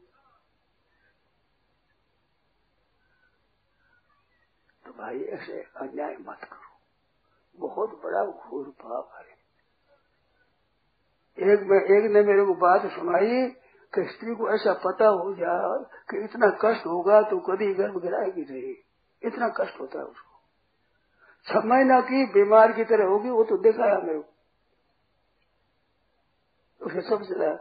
[4.87, 6.79] तो भाई ऐसे अन्याय मत करो।
[7.59, 9.34] बहुत बड़ा घोर पाप है।
[11.39, 13.49] एक में, एक ने मेरे को बात सुनाई
[13.95, 18.43] कि स्त्री को ऐसा पता हो जाए कि इतना कष्ट होगा तो कभी गर्भ गिराएगी
[18.43, 18.75] नहीं।
[19.23, 20.35] इतना कष्ट होता है उसको।
[21.47, 24.31] छह महीना की बीमार की तरह होगी, वो तो देखा है मेरे को।
[26.87, 27.57] उसे सब चला,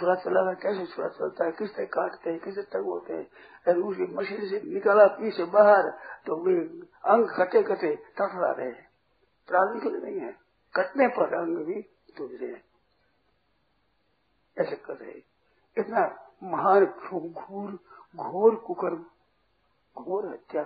[0.00, 3.26] छुरा चला रहा कैसे छुरा चलता है किस तरह काटते हैं किस तरह होते हैं
[3.76, 5.82] उसकी मशीन से निकाला पीछे बाहर
[6.26, 6.56] तो वे
[7.12, 8.88] अंग कटे कटे तड़फड़ा रहे हैं।
[9.48, 10.32] प्राण के लिए नहीं है।
[10.76, 11.80] कटने पर अंग भी
[12.20, 12.64] रहे हैं।
[14.56, 15.22] ऐसे कर रहे
[15.76, 16.02] इतना
[16.42, 17.78] महान घोर
[18.16, 18.94] घोर कुकर,
[19.96, 20.62] घोर हत्या।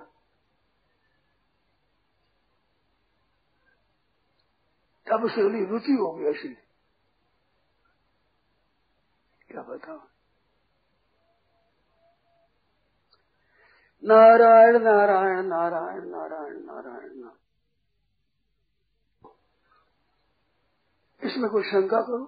[5.07, 6.48] तब से उन्हें रुचि हो गई ऐसी।
[9.50, 9.98] क्या बताओ
[14.03, 17.31] नारायण नारायण नारायण नारायण नारायण नारायण।
[21.22, 22.24] इसमें कोई शंका करो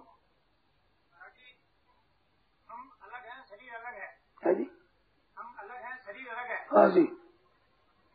[2.68, 3.94] हम अलग हैं शरीर अलग
[4.42, 4.70] है है जी।
[5.38, 7.18] हम अलग हैं शरीर अलग है हाँ जी।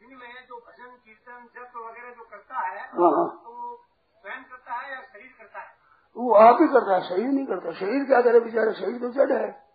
[0.02, 3.76] जिनमें जो भजन कीर्तन जप वगैरह जो करता है हाँ हाँ। तो
[4.24, 5.78] स्वयं करता है या शरीर करता है?
[6.18, 8.72] वो आप ही करता है शरीर नहीं करता। शरीर क्या करे बेचारा?
[8.72, 9.68] शरीर तो जड़ है।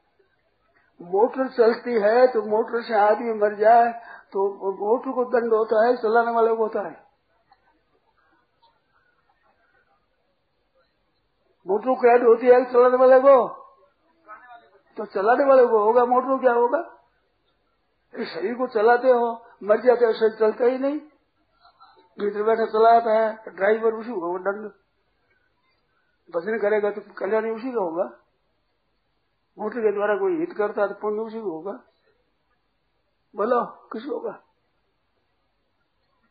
[1.02, 3.92] मोटर चलती है तो मोटर से आदमी मर जाए
[4.32, 7.06] तो मोटर को दंड होता है चलाने वाले को होता है।
[11.66, 13.61] मोटर को ऐड होती है चलाने वाले को?
[14.96, 16.98] तो चलाने वाले को होगा, मोटर क्या होगा?
[18.14, 20.98] इस शरीर को चलाते हो, मर जाते हो, शरीर चलता ही नहीं।
[22.20, 24.70] भीतर बैठा चलाता है, ड्राइवर उसी को दंड।
[26.34, 28.18] भजन करेगा तो कल्याण उसी का होगा।
[29.58, 31.72] मोटर के द्वारा कोई हित करता है तो पुण्य उसी को होगा।
[33.36, 34.30] बोलो किस होगा।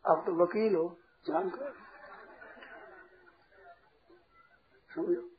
[0.07, 0.97] आप तो वकील हो,
[1.27, 1.73] जानकर।
[4.95, 5.30] समझो।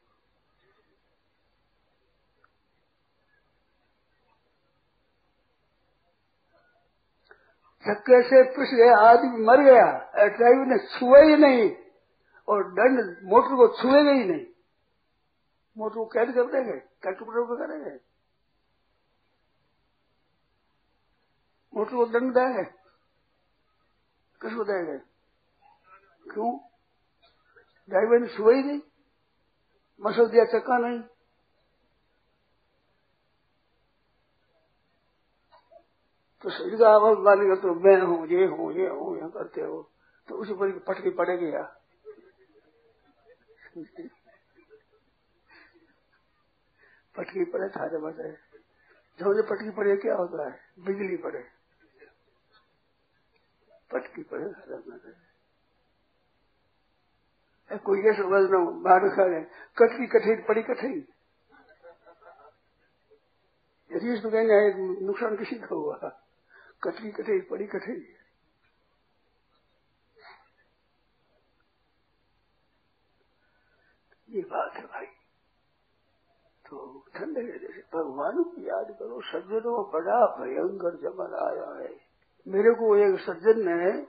[7.89, 10.13] धक्के से पिस गया आदमी मर गया?
[10.29, 11.77] ड्राइवर ने छुआ ही नहीं।
[12.49, 14.47] और दंड मोटर को छुएगा ही नहीं।
[15.79, 18.01] मोटर को कैद कर देंगे टुकड़े टुकड़े करेंगे?
[21.75, 22.65] मोटर को दंड देंगे?
[24.43, 24.99] किसको देंगे?
[26.35, 26.59] क्यों?
[27.89, 28.81] ड्राइवर ने छुआ ही नहीं।
[30.01, 31.03] मसल दिया चक्का नहीं।
[36.45, 39.83] तो शरीर का आवाज़ मानेगा तो मैं हूँ, ये हूँ ये हूँ ये करते हो।
[40.29, 41.63] तो उसी पर पटकी पड़ेगी या
[47.15, 48.31] पटकी पड़े, थारे बजे
[49.19, 50.59] जो मुझे पटकी पड़े, क्या होता है?
[50.81, 51.43] बिजली पड़े।
[53.91, 55.13] पटकी पड़े, थारे बजे
[57.71, 59.41] कोई ऐसा वज़न बाहर खड़े
[59.77, 60.97] कटकी कठिन पड़ी कठिन।
[63.91, 64.67] यदि इसमें कहना है
[65.07, 65.97] नुकसान किसी का हुआ
[66.83, 68.07] कठिन कठिन पड़ी कठिन।
[74.31, 75.07] ये बात है भाई।
[76.67, 82.01] तो ठंडे जैसे भगवान को याद करो, सज्जनों बड़ा भयंकर जमन आया है।
[82.49, 84.07] मेरे को एक सज्जन ने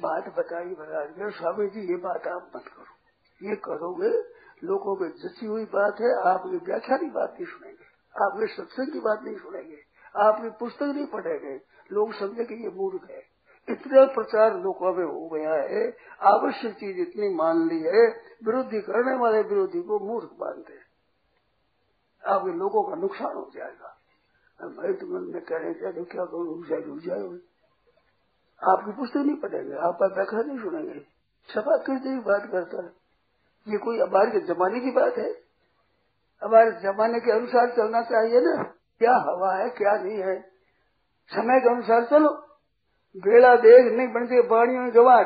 [0.00, 4.10] बात बताई महाराज स्वामी जी, ये बात आप मत करो। ये करोगे,
[4.66, 7.84] लोगों की जची हुई बात है आप ये व्याख्या की बात नहीं सुनेंगे।
[8.24, 11.60] आप ये सत्संग की बात नहीं सुनेंगे। आप ये पुस्तक नहीं पढ़ेंगे
[11.92, 13.22] लोग समझे कि ये मूर्ख है।
[13.68, 18.08] इतना प्रचार लोगों में हो गया है। आवश्यक चीज़ इतनी मान ली है।
[18.44, 20.82] विरोधी करने वाले विरोधी को मूर्ख मानते हैं।
[22.26, 23.98] आपके लोगों का नुकसान हो जाएगा।
[24.62, 27.18] भाई तुम में कहने चाहिए क्या करो, रुक जाए रुक जाए
[28.70, 31.06] आपकी पुस्तक नहीं पढ़ेंगे। आपका व्याख्या नहीं सुनेंगे।
[31.48, 32.82] छपा किस की बात करता?
[32.82, 33.02] है
[33.68, 35.30] ये कोई हमारे जमाने की बात है?
[36.42, 40.40] हमारे जमाने के अनुसार चलना चाहिए ना। क्या हवा है, क्या नहीं है।
[41.30, 42.32] समय के अनुसार चलो।
[43.16, 45.24] बेड़ा देख नहीं बनते बाणियों गवार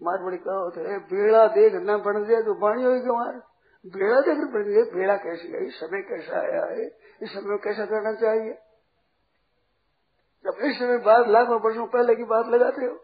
[0.00, 3.36] मारवाड़ी कहा होता है, बेड़ा देख न बन जाए तो बाणियों की गवार
[3.84, 6.86] बेड़ा देख बन गए बेड़ा कैसे गई समय कैसा आया है,
[7.22, 8.52] इस समय में कैसा करना चाहिए।
[10.44, 12.94] जब इस समय बात लाखों वर्षों पहले की बात लगाते हो,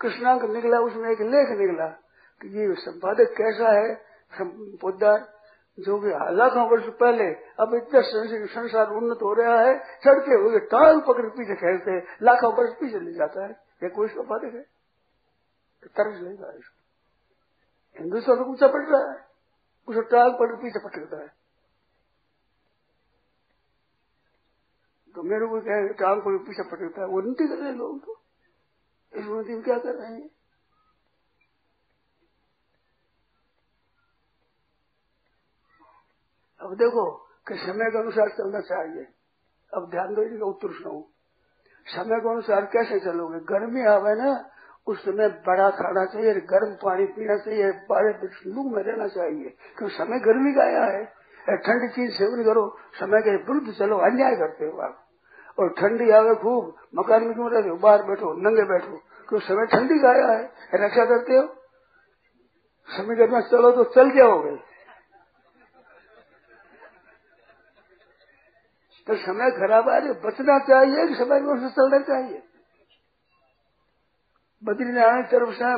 [0.00, 1.86] कृष्णांक निकला, उसमें एक लेख निकला
[2.40, 3.94] कि ये संपादक कैसा है
[4.80, 5.18] पोदार
[5.78, 8.00] जो भी लाखों वर्ष पहले अब इतना
[8.46, 13.12] संसार उन्नत हो रहा है, चढ़ते हुए टांग पकड़ पीछे खेलते, लाखों वर्ष पीछे ले
[13.12, 13.50] जाता है।
[13.82, 14.62] ये कोई संपादक है?
[15.86, 16.82] तरस लेगा इसको।
[18.00, 19.26] हिंदुस्तान तो ऊँचा पड़ रहा है,
[19.88, 21.28] उसे टांग पकड़ पीछे पटकता है।
[25.14, 28.04] तो मेरे को क्या टांग पकड़ पीछे पटकता है, वो उन्नति कर रहे हैं लोग
[28.04, 28.20] तो।
[29.14, 30.30] इस उन्नति में क्या कर रहे हैं?
[36.62, 37.10] अब देखो
[37.48, 39.06] कि समय के अनुसार चलना चाहिए।
[39.74, 41.02] अब ध्यान दो इसका उत्तर सुनाऊ।
[41.86, 43.38] समय के अनुसार कैसे चलोगे?
[43.38, 44.50] गर्मी आवे ना,
[44.86, 48.10] उस समय बड़ा खाना चाहिए, गर्म पानी पीना चाहिए बड़े
[48.46, 51.04] लू में रहना चाहिए। क्योंकि समय गर्मी का आया है।
[51.56, 55.06] ठंड चीज़ सेवन करो, समय के विरुद्ध चलो, अन्याय करते हो आप।
[55.58, 57.76] और ठंडी आवे खूब, मकान में क्यों रहते हो?
[57.76, 58.96] बाहर बैठो, नंगे बैठो।
[59.28, 59.40] क्यों?
[59.40, 61.48] समय ठंडी का आया है। रक्षा करते हो?
[62.88, 64.71] समय के चलो तो चल जाओगे
[69.06, 72.42] तो समय खराब आ रही बचना चाहिए कि समय में चलना चाहिए।
[74.62, 75.70] बद्रीनारायण तरफ़ से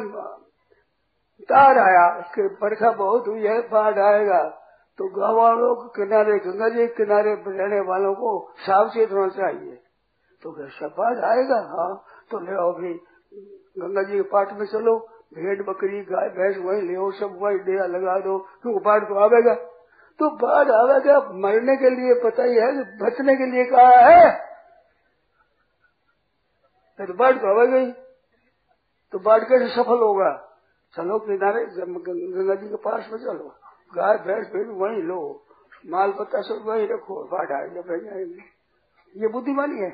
[1.49, 4.43] तार आया कि बरखा बहुत हुई है, बाढ़ आएगा
[4.99, 9.75] तो गाँव वालों के किनारे, गंगा जी के किनारे रहने वालों को सावचेत होना चाहिए।
[10.43, 11.93] तो कैसा बाढ़ आएगा हाँ
[12.31, 12.93] तो ले आओ भी,
[13.79, 14.95] गंगा जी के पाठ में चलो
[15.35, 19.55] भेड़ बकरी, गाय, भैंस, वही ले सब वही डेरा लगा दो, क्योंकि बाढ़ तो आवेगा।
[20.19, 24.55] तो बाढ़ आवेगा मरने के लिए पता ही है कि बचने के लिए कहा है।
[26.99, 27.93] तो बाढ़ तो आवेगा ही
[29.13, 30.59] तो बाढ़ कैसे सफल होगा?
[30.97, 33.49] चलो किनारे गंगा जी के पास में चलो।
[33.95, 35.47] गाय, भैंस, भेड़, वही लो।
[35.87, 38.55] माल पत्ता सब वही रखो। बाढ़ आएगा बह जाएँगे
[39.17, 39.91] ये बुद्धिमानी है।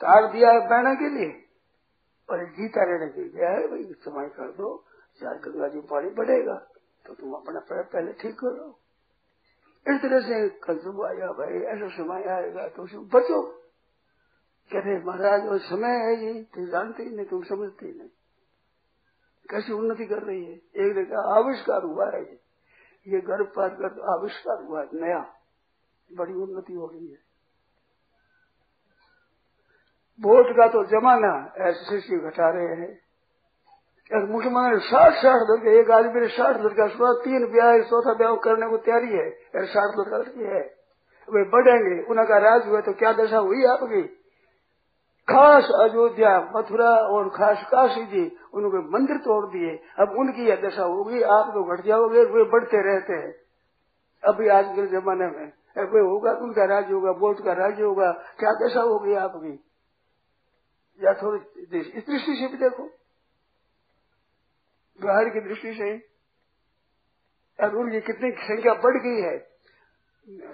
[0.00, 1.44] तार दिया है बहना के लिए,
[2.30, 4.84] और जीता रहने के लिए। है भाई समय कर दो।
[5.20, 6.66] चार गंगा जी पानी बढ़ेगा।
[7.06, 8.80] तो तुम अपना पैर पहले ठीक करो
[9.88, 13.42] इस तरह से कल सुबह आया भाई, ऐसा समय आएगा तो उसमें बचो।
[14.72, 18.08] कहते महाराज, वो समय है ये तुम जानते ही नहीं, तुम समझते ही नहीं।
[19.50, 20.52] कैसी उन्नति कर रही है?
[20.52, 22.40] एक ने कहा आविष्कार हुआ है ये।
[23.08, 25.34] ये गर्भपात कर आविष्कार हुआ है, नया।
[26.12, 27.18] बड़ी उन्नति हो रही है।
[30.20, 33.03] वोट का तो जमाना ऐसे घटा रहे हैं।
[34.04, 38.34] एक मुसलमान साठ साठ लड़के, एक आदमी ने साठ लड़का सुना, तीन ब्याह, चौथा ब्याह
[38.34, 39.30] करने को तैयारी है।
[39.66, 40.60] साठ लड़का लड़की है।
[41.30, 44.02] वे बढ़ेंगे, उनका राज हुआ तो क्या दशा हुई आपकी?
[45.30, 50.82] खास अयोध्या, मथुरा और खास काशी जी उन्होंने मंदिर तोड़ दिए। अब उनकी यह दशा
[50.82, 53.34] होगी, आप तो घट जाओगे वे बढ़ते रहते हैं।
[54.24, 58.52] अभी आज के जमाने में वे होगा, उनका राज्य होगा, बोध का राज्य होगा। क्या
[58.52, 59.64] दशा होगी आपकी?
[61.04, 61.38] या थोड़ी
[61.76, 62.90] इस दृष्टि से भी देखो।
[65.02, 66.14] बाहर की दृष्टि से
[67.64, 69.54] अब उनकी कितनी संख्या बढ़ गई है।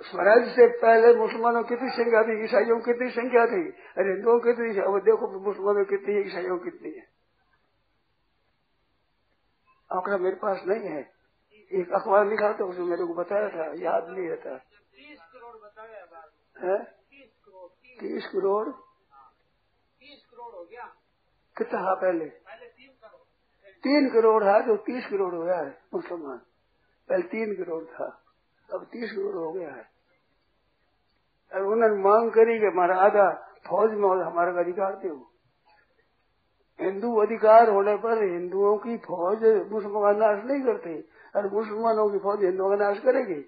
[0.03, 4.41] स्वराज से पहले मुसलमानों की कितनी संख्या थी ईसाइयों की कितनी संख्या थी अरे हिंदुओं
[4.41, 7.09] की कितनी अब देखो मुसलमानों की कितनी ईसाइयों की कितनी है।
[9.93, 11.13] आंकड़ा मेरे पास नहीं है।
[11.73, 16.01] एक अखबार लिखा था उसने मेरे को बताया था याद नहीं रहता। तीस करोड़ बताया
[18.01, 20.87] तीस करोड़। तीस करोड़ हो गया।
[21.59, 21.95] कितना?
[21.95, 22.40] पहले पहले।
[23.85, 26.39] तीन करोड़ है जो तीस करोड़ हो गया है मुसलमान।
[27.09, 28.07] पहले तीन करोड़ था,
[28.69, 29.89] अब तीस करोड़ हो गया है।
[31.53, 33.29] और उन्होंने मांग करी कि हमारा आधा
[33.67, 35.09] फौज में हमारा अधिकार दे।
[36.81, 41.01] हिंदू अधिकार होने पर हिंदुओं की फौज मुसलमान नाश नहीं करते,
[41.37, 43.43] और मुसलमानों की फौज हिंदुओं का नाश करेगी।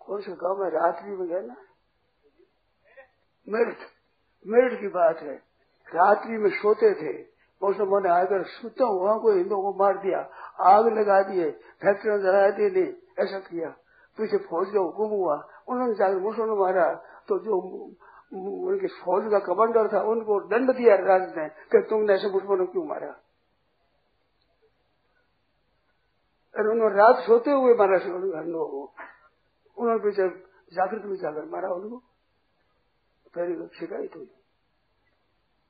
[0.00, 1.56] कौन सा गाँव में रात्रि में गए ना?
[3.48, 3.95] मेरठ।
[4.46, 5.34] मेरठ की बात है।
[5.94, 10.30] रात्रि में सोते थे। मौसम ने आकर सुता हुआ को हिंदुओं को मार दिया।
[10.60, 12.92] आग लगा दिए फैक्ट्री जला दी नहीं।
[13.24, 13.68] ऐसा किया।
[14.18, 16.94] पीछे फौज का हुक्म हुआ। उन्होंने जाकर मुसलमान मारा।
[17.28, 17.60] तो जो
[18.66, 22.84] उनके फौज का कमांडर था, उनको दंड दिया राज ने कि तुमने ऐसे मुसलमानों क्यों
[22.84, 23.08] मारा?
[26.56, 27.96] और उन्होंने रात सोते हुए मारा।
[29.78, 30.28] उन्होंने पीछे
[30.76, 32.02] जागृत में जाकर मारा उनको।
[33.36, 34.26] पहले शिकायत हुई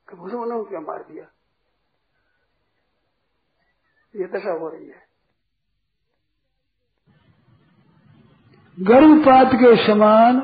[0.08, 1.24] कि मुसलमानों को क्या मार दिया?
[4.14, 5.06] ये दशा हो रही है।
[8.80, 10.40] गर्भपात के समान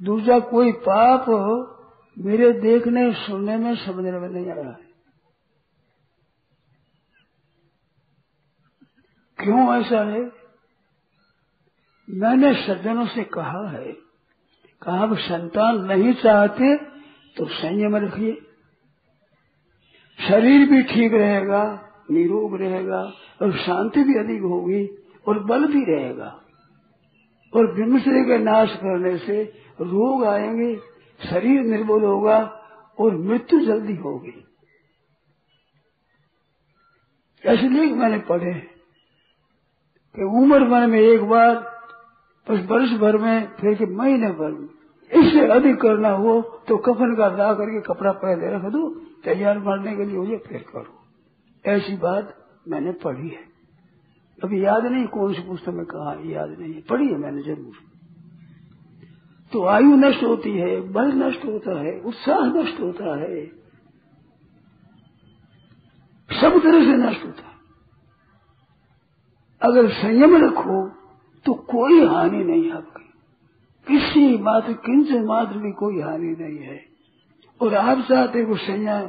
[0.00, 1.26] दूसरा कोई पाप
[2.18, 4.92] मेरे देखने, सुनने में, समझने में नहीं आ रहा है।
[9.38, 10.20] क्यों ऐसा है?
[12.10, 14.11] मैंने सज्जनों से कहा है
[14.82, 16.76] कहा संतान नहीं चाहते
[17.36, 18.42] तो संयम रखिए।
[20.28, 23.12] शरीर भी ठीक रहेगा, निरोग रहेगा,
[23.42, 24.86] और शांति भी अधिक होगी,
[25.28, 26.40] और बल भी रहेगा।
[27.56, 29.42] और बिमश्री के नाश करने से
[29.80, 30.76] रोग आएँगे,
[31.30, 32.38] शरीर निर्बल होगा,
[33.00, 34.44] और मृत्यु जल्दी होगी।
[37.46, 38.54] ऐसे लेख मैंने पढ़े
[40.16, 41.71] कि उम्र मन में एक बार
[42.46, 44.68] बस वर्ष भर में, फिर के महीने भर में,
[45.10, 48.88] इससे अधिक करना हो तो कफन का ला करके कपड़ा पहले रख दो
[49.24, 52.34] तैयार मारने के लिए हो जाए फिर करो। ऐसी बात
[52.68, 53.44] मैंने पढ़ी है।
[54.38, 57.74] अभी याद नहीं कौन सी पुस्तक में कहा याद नहीं है। पढ़ी है मैंने ज़रूर।
[59.52, 63.46] तो आयु नष्ट होती है, बल नष्ट होता है, उत्साह नष्ट होता है।
[66.30, 67.54] सब तरह से नष्ट होता है।
[69.62, 70.80] अगर संयम रखो
[71.44, 73.08] तो कोई हानि नहीं आपकी।
[73.88, 76.84] किसी मात्र किंचन मात्र भी कोई हानि नहीं है।
[77.60, 79.08] और आप चाहते हो संयम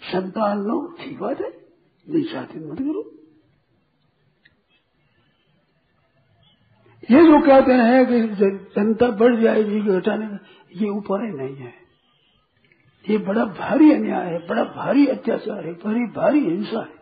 [0.00, 1.50] संतान लो, ठीक बात है।
[2.08, 3.12] नहीं चाहते, मत करो।
[7.10, 8.20] ये जो कहते हैं कि
[8.76, 10.38] जनता बढ़ जाएगी घटाने का
[10.76, 11.74] ये उपाय नहीं है।
[13.10, 16.96] ये बड़ा भारी अन्याय है, बड़ा भारी अत्याचार है, बड़ी भारी हिंसा है।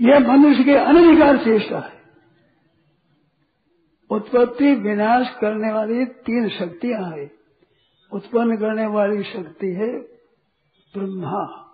[0.00, 1.97] यह मनुष्य के अनधिकार चेष्टा है।
[4.10, 7.30] उत्पत्ति विनाश करने वाली तीन शक्तियाँ हैं।
[8.12, 9.98] उत्पन्न करने वाली शक्ति है
[10.94, 11.64] ब्रह्मा।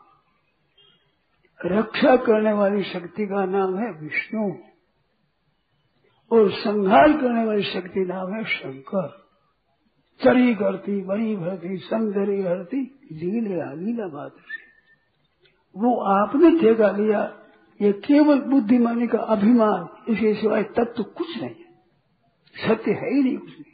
[1.66, 4.52] रक्षा करने वाली शक्ति का नाम है विष्णु।
[6.32, 9.24] और संहार करने वाली शक्ति नाम है शंकर।
[10.24, 12.80] चरी करती बड़ी भरती, संगरी हरती
[13.12, 14.34] लीला लीला बात
[15.76, 17.38] वो आपने ठेका लिया,
[17.80, 21.63] ये केवल बुद्धिमानी का अभिमान इसके सिवाय तत्व तो कुछ नहीं
[22.56, 23.72] सत्य है ही नहीं नहीं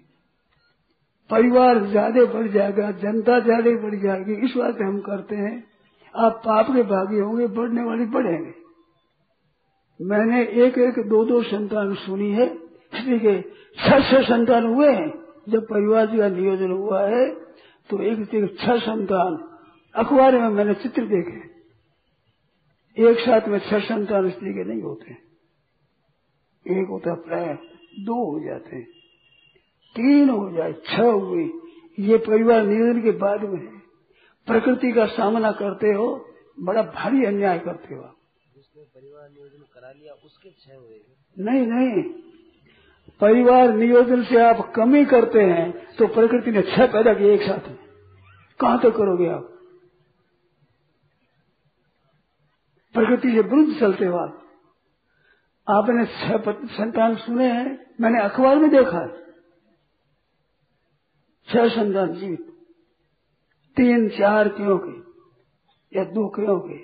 [1.30, 5.52] परिवार ज़्यादा बढ़ जाएगा, जनता ज़्यादा बढ़ जाएगी, इस बात हम करते हैं।
[6.14, 8.54] आप पाप के भागी होंगे, बढ़ने वाले बढ़ेंगे।
[10.00, 13.40] मैंने एक एक दो दो संतान सुनी है। इसलिए के
[13.78, 15.10] छह छह संतान हुए हैं।
[15.48, 17.24] जब परिवार जी का नियोजन हुआ है
[17.90, 18.18] तो एक
[18.58, 19.38] छह संतान
[19.94, 21.38] अखबार में मैंने चित्र देखे।
[22.96, 25.12] एक साथ में छह संतान स्त्री के नहीं होते।
[26.66, 27.44] एक होता प्राय
[27.92, 28.84] दो हो जाते हैं।
[29.96, 31.44] तीन हो जाए छह हुए।
[31.98, 33.78] ये परिवार नियोजन के बाद में है
[34.48, 36.06] प्रकृति का सामना करते हो
[36.60, 41.00] बड़ा भारी अन्याय करते हो जिसने परिवार नियोजन करा लिया उसके छह हुए।
[41.36, 42.02] नहीं नहीं।
[43.20, 47.68] परिवार नियोजन से आप कमी करते हैं तो प्रकृति ने छह पैदा किए एक साथ
[47.68, 47.78] में।
[48.60, 49.46] कहाँ तक करोगे आप?
[52.94, 54.49] प्रकृति से विरुद्ध चलते हो आप।
[55.70, 59.08] आपने छह संतान सुने हैं, मैंने अखबार में देखा है।
[61.48, 62.46] छह संतान जीवित
[63.76, 64.94] तीन चार क्यों के,
[65.92, 66.78] या दो क्यों के।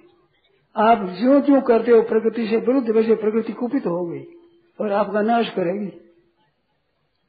[0.76, 4.24] आप जो जो करते हो, प्रकृति से विरुद्ध, वैसे प्रकृति कुपित हो गई,
[4.78, 5.92] और आपका नाश करेगी।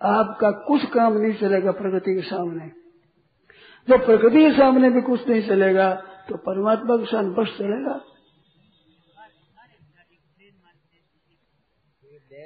[0.01, 2.71] आपका कुछ काम नहीं चलेगा प्रकृति के सामने।
[3.87, 5.93] जब प्रकृति के सामने भी कुछ नहीं चलेगा
[6.29, 7.99] तो परमात्मा के साथ बस चलेगा।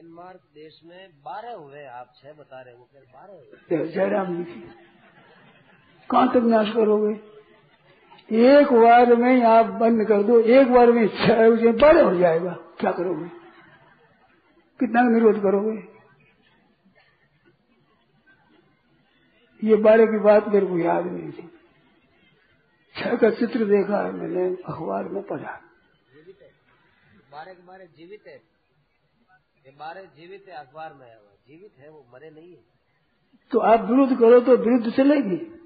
[0.02, 4.62] डेनमार्क देश में बारह हुए आप छह बता रहे हो बारह हुए। जयराम जी
[6.10, 7.14] कहाँ तक नाश करोगे?
[8.30, 12.92] एक बार में आप बंद कर दो एक बार में छह बड़े हो जाएगा। क्या
[12.92, 13.28] करोगे?
[14.80, 15.78] कितना विरोध करोगे?
[19.64, 21.50] ये बारे की बात मेरे को याद नहीं थी।
[22.96, 25.60] छह का चित्र देखा है मैंने अखबार में पढ़ा।
[27.32, 28.51] बारह के बारे जीवित है।
[29.66, 31.16] ये बारह जीवित है, अखबार में है।
[31.48, 32.60] जीवित है, वो मरे नहीं है।
[33.52, 35.58] तो आप विरुद्ध करो तो विरुद्ध चलेगी।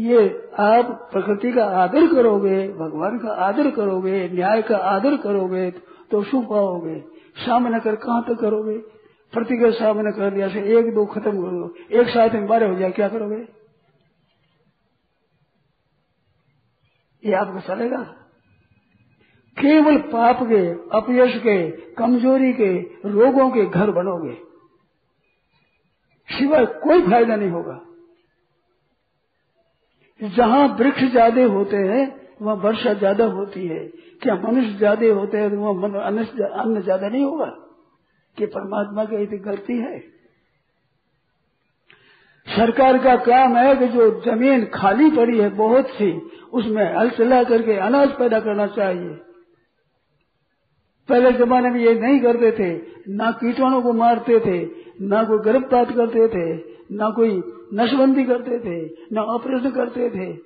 [0.00, 5.70] ये आप प्रकृति का आदर करोगे, भगवान का आदर करोगे, न्याय का आदर करोगे
[6.10, 7.00] तो सुख पाओगे।
[7.46, 8.78] सामने कर कहाँ तक करोगे?
[9.32, 12.78] प्रतिज्ञा सामने कर दिया से एक दो खत्म कर दो। एक साथ में बारह हो
[12.78, 13.46] जाए, क्या करोगे?
[17.24, 18.21] ये आपको चलेगा?
[19.56, 20.60] केवल पाप के,
[20.96, 21.56] अपयश के,
[21.94, 22.72] कमज़ोरी के,
[23.08, 24.34] रोगों के घर बनोगे।
[26.28, 27.80] सिवाय कोई फ़ायदा नहीं होगा।
[30.20, 32.04] जहाँ वृक्ष ज़्यादा होते हैं,
[32.42, 33.78] वहाँ वर्षा ज़्यादा होती है।
[34.22, 37.46] क्या मनुष्य ज़्यादा होते हैं तो वहाँ अन्न ज़्यादा नहीं होगा?
[38.36, 39.98] कि परमात्मा की इतनी गलती है?
[42.46, 46.10] सरकार का काम है कि जो ज़मीन खाली पड़ी है, बहुत सी,
[46.52, 49.18] उसमें हल चला करके अनाज पैदा करना चाहिए।
[51.08, 55.88] पहले जमाने में ये नहीं करते थे। ना कीटाणु को मारते थे, ना कोई गर्भपात
[55.88, 57.42] करते थे, ना कोई
[57.74, 60.38] नशबंदी करते थे, ना ऑपरेशन करते थे।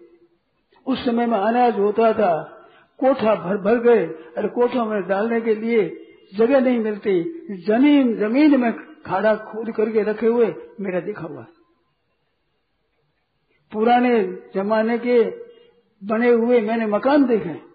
[0.87, 2.43] उस समय में अनाज होता था,
[2.99, 6.05] कोठा भर भर गए, अरे कोठा में डालने के लिए
[6.35, 7.23] जगह नहीं मिलती।
[7.67, 8.73] ज़मीन ज़मीन में
[9.07, 11.47] खाड़ा खोद करके रखे हुए, मेरा देखा हुआ।
[13.73, 15.23] पुराने जमाने के
[16.03, 17.66] बने हुए मैंने मकान देखे।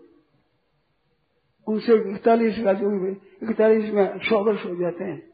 [1.71, 3.07] उनसे इकतालीस का जो
[3.43, 5.31] इकतालीस में सौ वर्ष हो जाते हैं।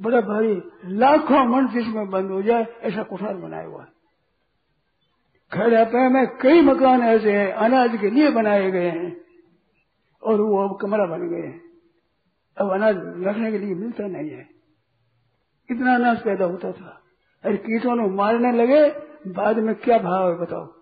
[0.00, 3.86] बड़ा भारी, लाखों मन जिसमें बंद हो जाए, ऐसा कुठार बनाया हुआ
[5.52, 9.20] खड़े में कई मकान ऐसे हैं, अनाज के लिए बनाए गए हैं,
[10.22, 11.62] और वो अब कमरा बन गए हैं।
[12.58, 14.48] अब अनाज रखने के लिए मिलता नहीं है।
[15.70, 17.02] इतना अनाज पैदा होता था।
[17.44, 18.90] अरे कीटों ने मारने लगे,
[19.30, 20.79] बाद में क्या भाव है बताओ?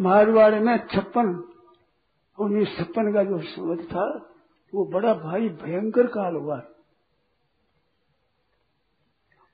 [0.00, 1.44] मारवाड़ में छप्पन,
[2.38, 4.30] उन्नीस छप्पन का जो समझ था,
[4.74, 6.62] वो बड़ा भारी, भयंकर काल हुआ।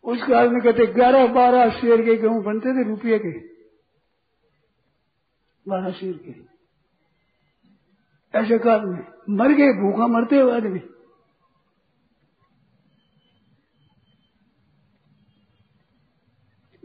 [0.05, 3.39] उस काल में कहते ग्यारह बारह शेर के गेहूँ बनते थे, रुपये के।
[5.69, 6.51] बारह शेर के।
[8.39, 10.81] ऐसे काल में मर गए, भूखा मरते हुए आदमी।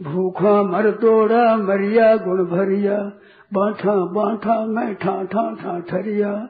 [0.02, 3.20] भूखा मर तोड़ा, मरिया गुण भरिया
[3.54, 6.50] बाठा बाठा, मैं ठा ठा ठा, ठरिया।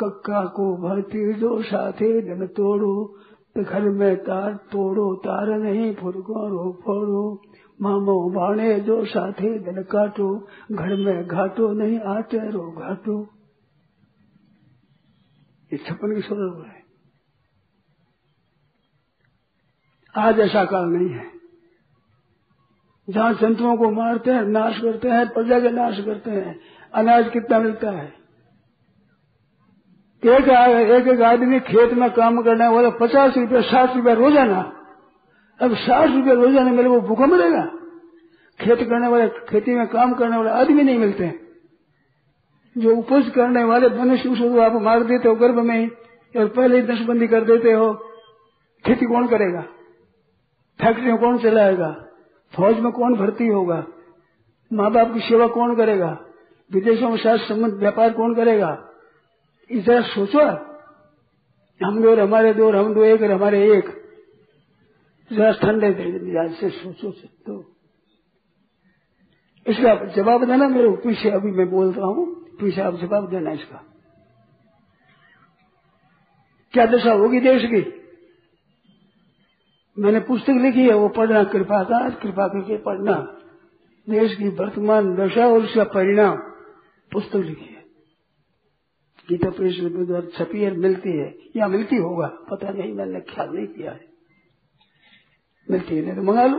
[0.00, 3.18] कक्का को भरती जो साथे दिन तोड़ो
[3.58, 7.42] घर में तार तोड़ो, तार नहीं फुरको रो फोड़ो।
[7.82, 13.22] मामो बाणे जो साथे दिन काटो, घर में घाटो नहीं आते रो घाटो।
[15.72, 16.82] ये छप्पन की स्वरूप है।
[20.16, 21.35] आज ऐसा काल नहीं है।
[23.08, 26.58] जहाँ जंतुओं को मारते हैं, नाश करते हैं, प्रजा के नाश करते हैं,
[26.94, 28.06] अनाज कितना मिलता है?
[30.22, 34.60] एक एक आदमी खेत में काम करने वाला पचास रुपया, साठ रुपया रोज़ाना।
[35.60, 37.64] अब साठ रुपया रोज़ाना मिले वो भूखा मिलेगा
[38.60, 41.32] खेत करने वाले, खेती में काम करने वाले आदमी नहीं मिलते।
[42.76, 45.88] जो उपज करने वाले मनुष्य उसको आप मार देते हो गर्भ में
[46.34, 47.92] और पहले ही नशबंदी कर देते हो।
[48.84, 49.60] खेती कौन करेगा?
[50.80, 51.94] फैक्ट्री कौन चलाएगा?
[52.54, 53.86] फौज में कौन भर्ती होगा?
[54.72, 56.18] माँ बाप की सेवा कौन करेगा?
[56.72, 58.88] विदेशों में साथ संबंध, व्यापार कौन करेगा?
[59.70, 60.40] इस इधर सोचो।
[61.86, 63.88] हम दो हमारे दो हम दो एक और हमारे एक।
[65.32, 67.72] जरा ठंडे मिजाज से सोचो तो
[69.66, 72.26] इसका जवाब देना मेरे पीछे, अभी मैं बोल रहा हूँ।
[72.56, 73.82] पीछे आप जवाब देना इसका।
[76.72, 77.95] क्या दशा होगी देश की?
[79.98, 83.14] मैंने पुस्तक लिखी है, वो पढ़ना, कृपा का, कृपा करके पढ़ना।
[84.08, 86.36] देश की वर्तमान दशा और उसका परिणाम,
[87.12, 87.84] पुस्तक लिखी है।
[89.28, 93.66] गीता प्रेस द्वारा छपी है, मिलती है। या मिलती होगा, पता नहीं, मैंने ख्याल नहीं
[93.66, 94.04] किया है।
[95.70, 96.58] मिलती है, नहीं तो मंगा लो।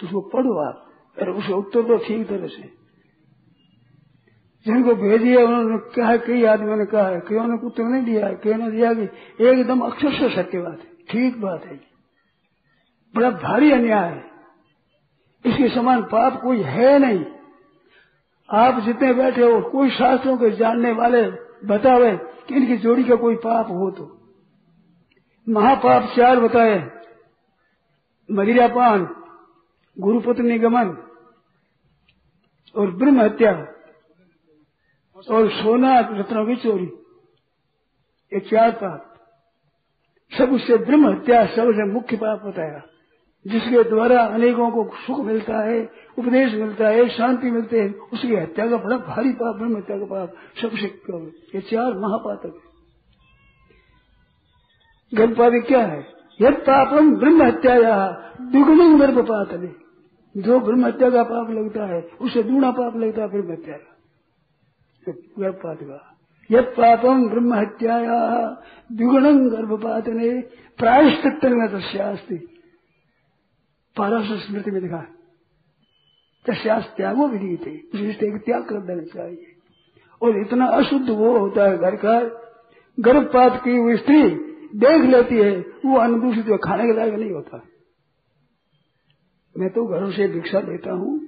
[0.00, 2.62] तो उसको पढ़ो आप अरे उसे उत्तर दो, ठीक तरह से।
[4.66, 8.04] जिनको भेजी है उन्होंने कहा है कई आदमियों ने कहा है क्यों ने उत्तर नहीं
[8.04, 9.04] दिया है क्यों ने दिया कि
[9.40, 11.93] एकदम अक्षर से सत्य बात है, ठीक बात है।
[13.14, 14.30] बड़ा भारी अन्याय है।
[15.46, 17.24] इसके समान पाप कोई है नहीं।
[18.50, 21.22] आप जितने बैठे हो, कोई शास्त्रों के जानने वाले
[21.66, 24.20] बतावे कि इनकी जोड़ी का कोई पाप हो तो।
[25.48, 26.90] महापाप चार बताए।
[28.30, 29.16] मदिरापान
[29.98, 30.86] गुरुपुत्र निगमन
[32.76, 33.52] और ब्रह्म हत्या
[35.30, 36.90] और सोना रत्नों की चोरी।
[38.32, 39.14] ये चार पाप।
[40.38, 42.82] सब उससे ब्रह्म हत्या सबसे मुख्य पाप बताया।
[43.46, 48.66] जिसके द्वारा अनेकों को सुख मिलता है, उपदेश मिलता है, शांति मिलते है, उसकी हत्या
[48.66, 50.32] का बड़ा भारी पाप ब्रह्म हत्या का पाप
[50.62, 50.86] सबसे
[51.54, 52.74] ये चार महापातक है।
[55.14, 56.06] गर्भपात क्या है?
[56.40, 62.42] यद पापम ब्रह्म हत्या द्विगुण गर्भपात नहीं जो ब्रह्म हत्या का पाप लगता है, उसे
[62.42, 63.90] दूना पाप लगता है ब्रह्म हत्या का।
[65.38, 66.10] गर्भपात का
[66.50, 67.98] यद पापम ब्रह्म हत्या
[68.92, 70.40] द्विगुण गर्भपात ने
[70.78, 72.53] प्रायश्चित तस्यास्ती
[73.96, 75.02] पारस स्मृति में दिखा
[76.44, 79.52] तस्यास त्यागो विधि थे रिश्ते का त्याग कर देना चाहिए।
[80.22, 82.18] और इतना अशुद्ध वो होता है घर का,
[82.98, 84.22] गर्भपात की हुई स्त्री
[84.78, 85.52] देख लेती है,
[85.84, 87.62] वो अन्न दूषित खाने के लायक नहीं होता।
[89.56, 91.18] मैं तो घरों से भिक्षा देता हूँ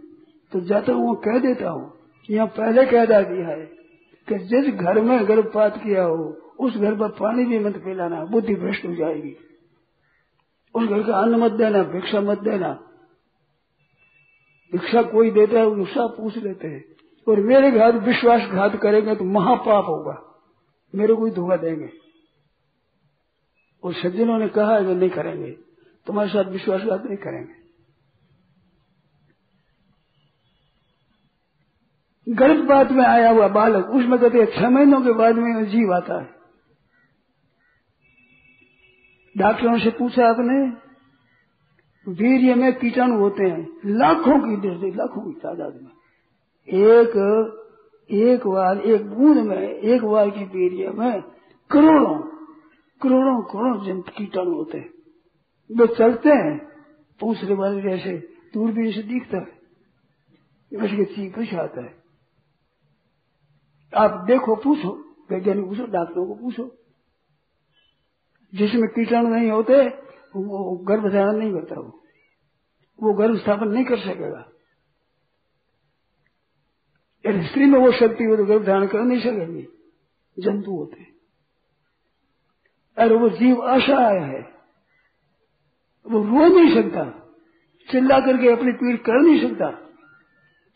[0.53, 1.93] तो जाता हूँ कह देता हूँ,
[2.29, 3.65] यहाँ पहले कह दिया है
[4.29, 6.25] कि जिस घर में गर्भपात किया हो,
[6.61, 9.37] उस घर पर पानी भी मत पिलाना, बुद्धि भ्रष्ट हो जाएगी।
[10.77, 12.73] उस घर का अन्न मत देना, भिक्षा मत देना।
[14.73, 16.85] भिक्षा कोई देता है उसका पूछ लेते हैं।
[17.29, 20.43] और मेरे घात विश्वासघात करेंगे तो महापाप होगा।
[20.95, 21.91] मेरे को ही धोखा देंगे।
[23.85, 25.51] और सज्जनों ने कहा है नहीं करेंगे।
[26.07, 27.67] तुम्हारे साथ विश्वासघात नहीं करेंगे।
[32.29, 36.23] गर्भपात में आया हुआ बालक, उसमें कहते हैं, छह महीनों के बाद में जीव आता
[36.23, 36.36] है।
[39.37, 40.69] डॉक्टरों से पूछा आपने?
[42.13, 45.91] वीर्य में कीटाणु होते हैं। लाखों की दृष्टि लाखों की तादाद में।
[46.69, 47.09] एक
[48.11, 51.23] एक बार एक बूंद में, एक बार की वीर्य में
[51.71, 52.19] करोड़ों
[53.03, 54.91] करोड़ों करोड़ों जन कीटाणु होते हैं।
[55.73, 56.77] वे चलते हैं।
[57.21, 59.57] पूछने वाले जैसे दूर दूरबीन से दिखता है।
[60.81, 61.95] वैसे चीख आता है।
[63.97, 66.86] आप देखो, पूछो, वैज्ञानिक पूछो, डॉक्टरों को पूछो।
[68.57, 69.89] जिसमें कीटाणु नहीं होते,
[70.37, 72.03] वो गर्भ धारण नहीं करता वो।
[73.03, 74.49] वो गर्भ स्थापन नहीं कर सकेगा।
[77.27, 79.69] यदि स्त्री में वो शक्ति हो तो गर्भ धारण कर नहीं सकेगी।
[80.39, 81.07] जंतु होते।
[82.99, 84.41] अरे वो जीव आशा आया है।
[86.07, 87.35] वो रो नहीं सकता।
[87.91, 89.71] चिल्ला करके अपनी पीड़ कर नहीं सकता।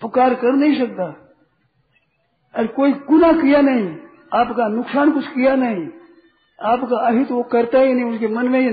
[0.00, 1.36] पुकार कर नहीं सकता।
[2.54, 3.98] अरे कोई गुना किया नहीं।
[4.34, 5.99] आपका नुकसान कुछ किया नहीं।
[6.62, 8.70] आपका अहित वो करता ही नहीं, उसके मन में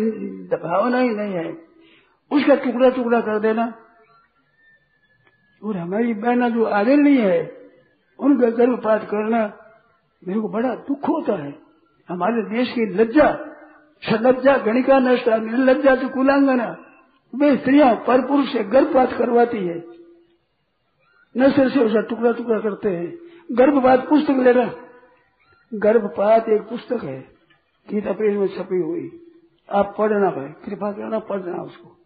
[0.47, 1.51] भावना ही नहीं है।
[2.31, 3.73] उसका टुकड़ा टुकड़ा कर देना।
[5.63, 7.69] और हमारी बहना जो नहीं है,
[8.19, 9.57] उनका गर्भपात करना
[10.27, 11.59] मेरे को बड़ा दुख होता है।
[12.09, 13.37] हमारे देश की लज्जा,
[14.03, 16.77] सलज्जा, गणिका नष्ट, निर्लज्जा जो कुलांगना,
[17.35, 19.83] वे स्त्रियाँ पर पुरुष से गर्भपात करवाती है।
[21.37, 23.17] नशे से उसका टुकड़ा टुकड़ा करते हैं।
[23.51, 24.71] गर्भपात पुस्तक लेना
[25.73, 27.36] गर्भपात एक पुस्तक है।
[27.89, 29.27] गीता प्रेस में छपी हुई।
[29.71, 31.97] आप पढ़ना भाई, कृपा करना पढ़ना उसको।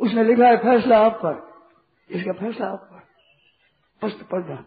[0.00, 1.50] उसने लिखा है, फैसला आप पर।
[2.10, 2.98] इसका फैसला आप पर।
[4.00, 4.66] पुस्तक पढ़ना।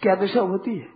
[0.00, 0.86] क्या दशा होती है?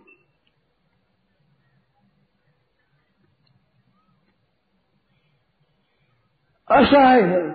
[6.71, 7.53] असहाय है।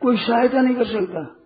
[0.00, 1.40] कोई सहायता नहीं कर सकता।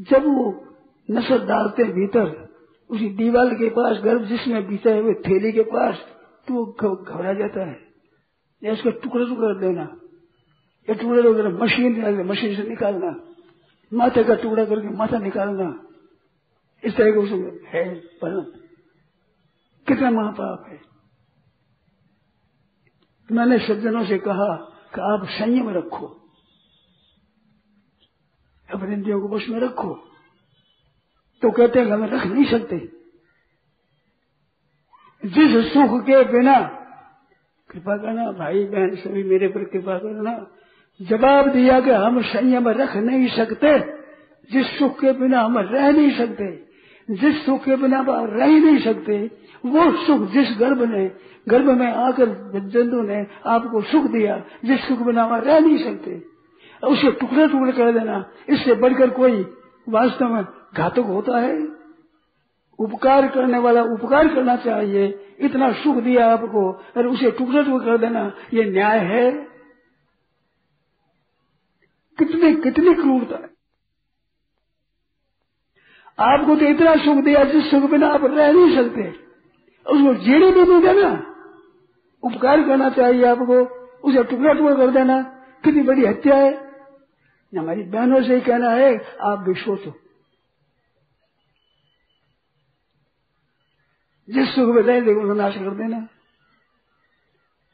[0.00, 0.74] जब वो
[1.10, 2.48] नशर डालते भीतर,
[2.90, 6.15] उसी दीवार के पास, गर्भ जिसमें बीता हुए थैली के पास
[6.48, 6.64] तो
[7.04, 7.86] घबरा जाता है।
[8.64, 9.82] या उसका टुकड़ा टुकड़ा देना,
[10.90, 13.20] या टुकड़ा टुकड़ा मशीन मशीन से निकालना,
[13.92, 15.82] माथे का टुकड़ा करके माथा निकालना,
[16.84, 17.94] इस तरह का उसमें है
[19.86, 20.80] कितना महापाप है।
[23.32, 24.56] मैंने सज्जनों से कहा
[24.94, 26.06] कि आप संयम रखो।
[28.68, 29.94] अपने इंद्रियों को वश में रखो।
[31.42, 32.95] तो कहते हैं हमें रख नहीं सकते।
[35.26, 36.60] जिस सुख के बिना
[37.70, 40.46] कृपा करना, भाई बहन सभी मेरे पर कृपा करना।
[41.02, 43.96] जवाब दिया कि हम संयम रख नहीं सकते।
[44.52, 46.66] जिस सुख के बिना हम रह नहीं सकते,
[47.10, 49.30] जिस सुख के बिना आप रह ही नहीं सकते,
[49.66, 51.10] वो सुख जिस गर्भ ने,
[51.48, 52.26] गर्भ में आकर
[52.68, 56.22] जंतु ने आपको सुख दिया, जिस सुख बिना आप रह नहीं सकते,
[56.86, 59.46] उसे टुकड़े टुकड़े कर देना। इससे बढ़कर कोई
[59.88, 60.44] वास्तव में
[60.76, 61.85] घातक होता है।
[62.78, 67.98] उपकार करने वाला उपकार करना चाहिए। इतना सुख दिया आपको और उसे टुकड़े टुकड़े कर
[67.98, 69.32] देना, ये न्याय है।
[72.18, 73.56] कितनी कितनी क्रूरता है।
[76.18, 79.08] आपको तो इतना सुख दिया जिस सुख बिना आप रह नहीं सकते।
[79.86, 81.34] उसको जीने भी नहीं देना।
[82.22, 83.64] उपकार करना चाहिए आपको,
[84.08, 85.22] उसे टुकड़ा टुकड़ा कर देना।
[85.64, 86.66] कितनी बड़ी हत्या है।
[87.58, 90.05] हमारी बहनों से ही कहना है, आप भी सोचो।
[94.30, 96.08] जिस सुख में बताए देखो नाश कर देना।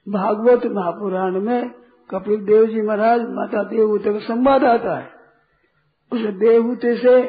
[0.08, 1.70] भागवत महापुराण में
[2.10, 5.10] कपिल देव जी महाराज, माता देवहूते का संवाद आता है।
[6.12, 7.22] उस देवहूते से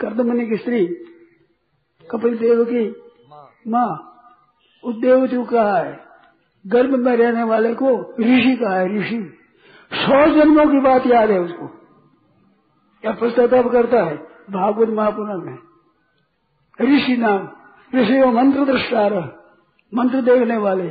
[0.00, 0.86] कर्दमनी की स्त्री,
[2.10, 3.02] कपिल देव की
[3.70, 4.16] माँ,
[4.84, 6.00] उस देवती को कहा है।
[6.66, 7.90] गर्भ में रहने वाले को
[8.20, 9.38] ऋषि कहा है, ऋषि।
[9.92, 11.64] सौ जन्मों की बात याद है उसको।
[13.04, 14.16] या पश्चाताप करता है,
[14.50, 15.58] भागवत महापुराण में।
[16.82, 17.59] ऋषि नाम।
[17.94, 19.14] ऋषि वो मंत्र दृष्टार,
[19.92, 20.88] मंत्र देखने वाले।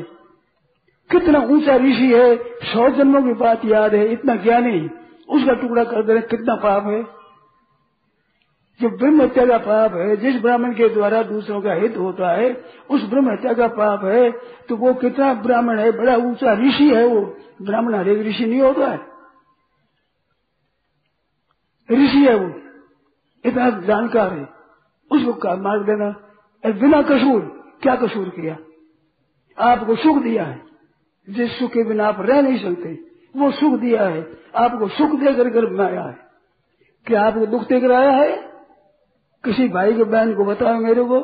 [1.10, 4.80] कितना ऊँचा ऋषि है, सौ जन्मों की बात याद है, इतना ज्ञानी,
[5.30, 7.04] उसका टुकड़ा कर दे कितना पाप है।
[8.80, 12.54] जो ब्रह्म हत्या का पाप है, जिस ब्राह्मण के द्वारा दूसरों का हित होता है,
[12.90, 14.32] उस ब्रह्म हत्या का पाप है
[14.70, 17.22] तो वो कितना ब्राह्मण है, बड़ा ऊँचा ऋषि है वो।
[17.62, 19.00] ब्राह्मण हरेक ऋषि नहीं होता है।
[21.90, 22.54] ऋषि है वो,
[23.46, 24.50] इतना जानकार है,
[25.12, 26.16] उसको मार देना।
[26.66, 27.42] बिना कसूर,
[27.82, 28.58] क्या कसूर किया?
[29.58, 30.62] आपको सुख दिया है।
[31.30, 32.94] जिस सुख के बिना आप रह नहीं सकते,
[33.36, 36.18] वो सुख दिया है। आपको सुख देकर गर्भ में आया है।
[37.06, 38.38] क्या आपको दुख देकर आया है?
[39.44, 41.20] किसी भाई के बहन को बताओ मेरे को।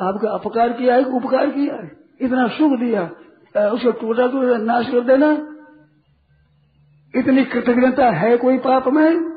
[0.00, 1.96] आपका अपकार किया है उपकार किया है?
[2.20, 3.10] इतना सुख दिया
[3.70, 5.30] उसको टूटा टूटा नाश कर देना।
[7.14, 9.29] इतनी कृतज्ञता है कोई पाप में?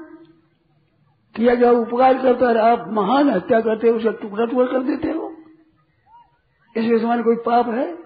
[1.35, 5.07] किया गया उपकार करता है, आप महान हत्या करते हो, उसे टुकड़ा टुकड़ा कर देते
[5.07, 5.29] हो।
[6.77, 8.03] इसके समान कोई पाप है?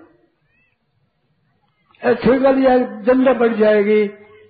[2.15, 4.07] ठेका दिया जनता बढ़ जाएगी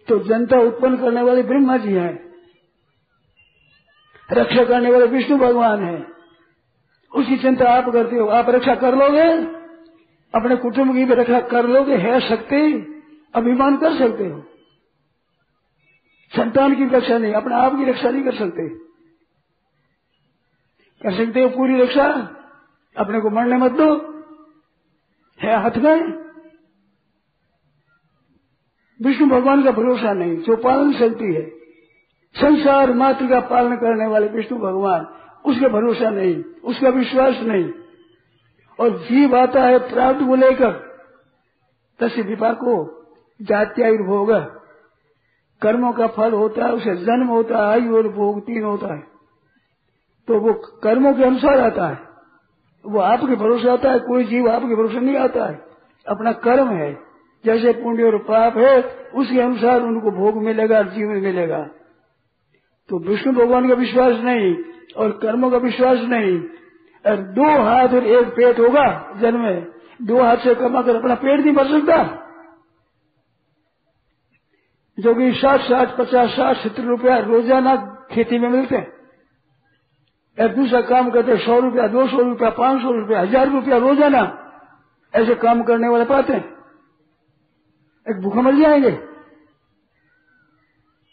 [0.08, 2.34] तो जनता उत्पन्न करने वाले ब्रह्मा जी हैं।
[4.32, 6.08] रक्षा करने वाले विष्णु भगवान हैं।
[7.16, 9.30] उसकी चिंता आप करते हो। आप रक्षा कर लोगे?
[10.34, 11.96] अपने कुटुंब की भी रक्षा कर लोगे?
[11.96, 12.72] है सकते
[13.36, 14.44] अभिमान कर सकते हो?
[16.36, 18.70] संतान की रक्षा नहीं, अपने आप की रक्षा नहीं कर सकते।
[21.04, 22.34] कर सकते हो पूरी रक्षा?
[22.98, 24.18] अपने को मरने मत दो।
[25.42, 26.28] है हाथ में?
[29.02, 31.50] विष्णु भगवान का भरोसा नहीं, जो पालन शक्ति है।
[32.36, 35.06] संसार मात्र का पालन करने वाले विष्णु भगवान,
[35.46, 37.74] उसका भरोसा नहीं, उसका विश्वास नहीं।
[38.80, 40.72] और जीव आता है प्राप्त को लेकर,
[42.00, 43.06] तस्य विपाको
[43.42, 44.57] जात्यायुर्भोग।
[45.62, 49.04] कर्मों का फल होता है, उसे जन्म होता है, आयु और भोग तीन होता है।
[50.28, 52.00] तो वो कर्मों के अनुसार आता है।
[52.86, 55.66] वो आपके भरोसे आता है, कोई जीव आपके भरोसे नहीं आता है।
[56.08, 56.98] अपना कर्म है,
[57.46, 58.82] जैसे पुण्य और पाप है,
[59.16, 61.64] उसके अनुसार उनको भोग मिलेगा जीवन मिलेगा।
[62.90, 64.56] तो विष्णु भगवान का विश्वास नहीं,
[64.98, 66.44] और कर्मों का विश्वास नहीं।
[67.12, 69.68] और दो हाथ और एक पेट होगा जन्म में।
[70.02, 72.27] दो हाथ से कमा कर अपना पेट नहीं भर सकता।
[75.00, 77.76] जो कि साठ साठ, पचास, साठ, सत्तर रुपया रोज़ाना
[78.12, 78.94] खेती में मिलते हैं।
[80.40, 84.44] या दूसरा काम करते सौ रुपया, दो सौ रुपया, पाँच सौ रुपया, हज़ार रुपया रोज़ाना।
[85.14, 86.58] ऐसे काम करने वाले पाते हैं।
[88.08, 88.92] एक भूखा मर जाएँगे।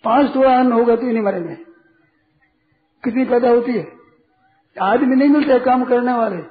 [0.05, 1.55] पाँच थोड़ा अन्न होगा तो ही नहीं मरेंगे
[3.05, 3.93] कितनी पैदा होती है?
[4.82, 6.43] आदमी नहीं मिलते काम करने वाले।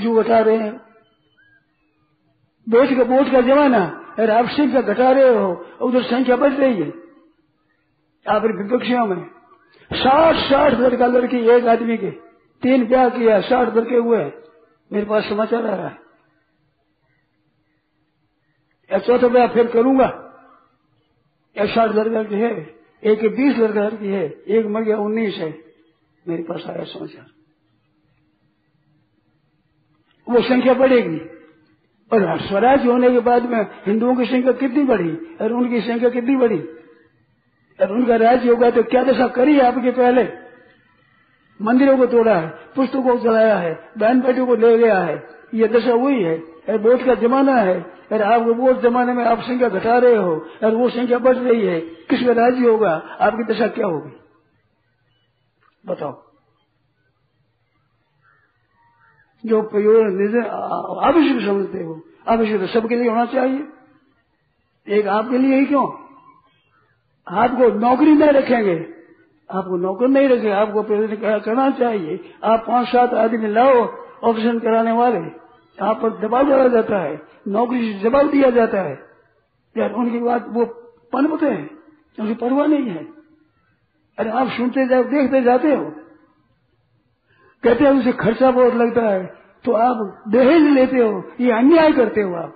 [0.00, 0.80] जो बता रहे हैं।
[2.68, 6.82] बोझ का बोझ का जमाना। अरे आप संख्या घटा रहे हो, उधर संख्या बढ़ रही
[6.82, 6.92] है।
[8.28, 9.30] आप विपक्षियों में
[9.92, 12.10] साठ साठ लड़का लड़की, एक आदमी के,
[12.62, 14.24] तीन ब्याह किया, साठ लड़के हुए।
[14.92, 15.98] मेरे पास समाचार आ रहा है।
[18.92, 20.26] या चौथा ब्याह फिर करूँगा।
[21.58, 25.58] या साठ लड़का की है, एक बीस लड़का लड़की है, एक मर गया, उन्नीस है।
[26.28, 27.26] मेरे पास आया समाचार।
[30.32, 31.39] वो संख्या बढ़ेगी।
[32.10, 36.36] और स्वराज होने के बाद में हिंदुओं की संख्या कितनी बढ़ी और उनकी संख्या कितनी
[36.36, 36.58] बढ़ी?
[37.78, 40.28] और उनका राज्य होगा तो क्या दशा करी है आपके पहले?
[41.60, 45.68] मंदिरों को तोड़ा है, पुस्तकों को चलाया है बहन बेटियों को ले गया है, ये
[45.68, 46.36] दशा हुई है
[46.70, 47.80] वोट का जमाना है,
[48.12, 50.34] और आप वोट जमाने में आप संख्या घटा रहे हो,
[50.64, 52.92] और वो संख्या बढ़ रही है, किसका राज्य होगा?
[53.20, 54.12] आपकी दशा क्या होगी?
[55.86, 56.29] बताओ।
[59.46, 59.96] जो प्रयोग
[61.04, 63.66] आवश्यक समझते हो। आवश्यक तो सबके लिए होना चाहिए।
[64.88, 65.86] एक आपके लिए ही क्यों?
[67.26, 68.94] आपको नौकरी नहीं रखेंगे।
[69.50, 73.76] आपको नौकर नहीं रखेंगे, आपको प्रयोजन करना चाहिए। आप पाँच सात आदमी लाओ,
[74.22, 75.18] ऑपरेशन कराने वाले,
[75.84, 78.98] आप पर दबाव डाला जाता है। नौकरी से जवाब दिया जाता है।
[79.76, 80.64] यार, उनकी बात वो
[81.12, 81.78] पनपते हैं,
[82.20, 83.08] उनकी परवाह नहीं है।
[84.18, 85.92] अरे आप सुनते जाओ, देखते जाते हो।
[87.62, 89.24] कहते हैं, उसे खर्चा बहुत लगता है।
[89.64, 92.54] तो आप दहेज लेते हो, ये अन्याय करते हो आप।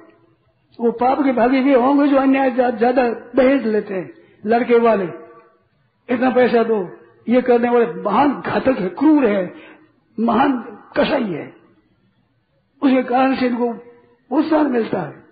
[0.78, 4.11] वो पाप के भागी भी होंगे जो अन्याय ज़्यादा दहेज लेते हैं,
[4.44, 5.09] लड़के वाले।
[6.09, 6.78] इतना पैसा दो।
[7.28, 9.55] ये करने वाले महान घातक है, क्रूर है,
[10.18, 10.59] महान
[10.96, 11.46] कसाई है।
[12.82, 15.22] उसके कारण से इनको प्रोत्साहन मिलता है।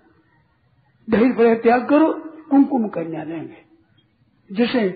[1.09, 2.13] दहेज पर त्याग करो,
[2.51, 3.57] कुमकुम कन्या देंगे
[4.51, 4.87] जिसे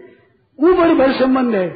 [0.59, 1.69] ऊपर भर संबंध है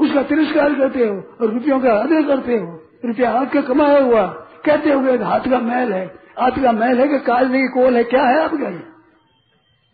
[0.00, 4.26] उसका तिरस्कार करते हो और रुपयों का आदर करते हो। रुपया हाथ का कमाया हुआ।
[4.64, 6.06] कहते हो हाथ का मैल है।
[6.40, 8.82] हाथ का मैल है कि काजने की कोल है, क्या है आपका ये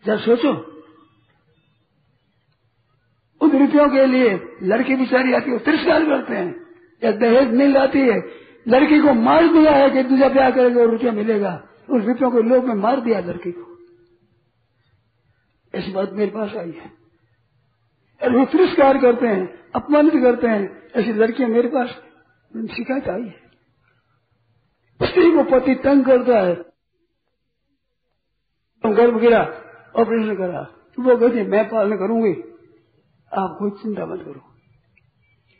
[0.05, 0.83] जब सोचो।
[3.41, 6.67] उन रुपयों के लिए लड़की बिचारी आती है तिरस्कार करते हैं।
[7.03, 8.21] या दहेज मिल जाती है।
[8.67, 12.41] लड़की को मार दिया है कि दूसरा ब्याह करेगा और रुपया मिलेगा। उस रुपयों को
[12.41, 13.77] लोग में मार दिया लड़की को।
[15.75, 17.06] ऐसी बात मेरे पास आई है।
[18.23, 21.87] और वो तिरस्कार करते हैं, अपमानित करते हैं, ऐसी लड़कियाँ मेरे पास
[22.57, 23.47] शिकायत आई है।
[25.03, 26.55] स्त्री को पति तंग करता है।
[28.93, 29.41] गर्भ गिरा,
[29.95, 30.61] ऑपरेशन करा
[30.99, 32.31] वो कहती मैं पालन करूँगी।
[33.33, 34.53] आप कोई चिंता मत करो।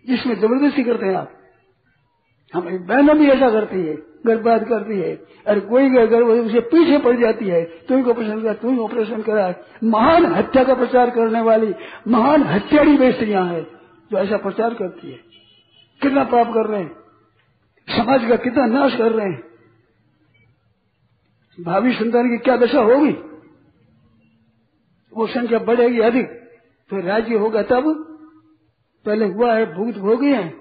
[0.07, 1.36] जिसमें ज़बरदस्ती करते हैं आप।
[2.53, 3.95] हमारी बहनों भी ऐसा करती है,
[4.25, 5.15] गर्भपात करती है,
[5.47, 9.21] और कोई गर्भ, उसे पीछे पड़ जाती है, तू ही ऑपरेशन करा, तू ही ऑपरेशन
[9.21, 11.73] करा। महान हत्या का प्रचार करने वाली,
[12.07, 13.63] महान हत्याड़ी वे स्त्रियाँ हैं,
[14.11, 15.19] जो ऐसा प्रचार करती है।
[16.01, 16.95] कितना पाप कर रहे हैं,
[17.87, 19.43] समाज का कितना नाश कर रहे हैं।
[21.57, 23.15] भावी संतान की क्या दशा होगी?
[25.13, 26.25] वो संख्या बढ़ेगी अधिक
[26.89, 27.83] तो राज्य होगा तब।
[29.05, 30.53] पहले हुआ है भूत भोगी है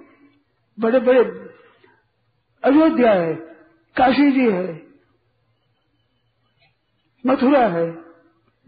[0.78, 1.22] बड़े बड़े
[2.66, 3.34] अयोध्या है,
[3.96, 4.86] काशी जी है,
[7.24, 7.86] मथुरा है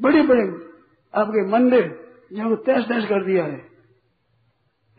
[0.00, 0.44] बड़े बड़े
[1.14, 1.84] आपके मंदिर
[2.32, 3.66] जिनको तैस तैस कर दिया है।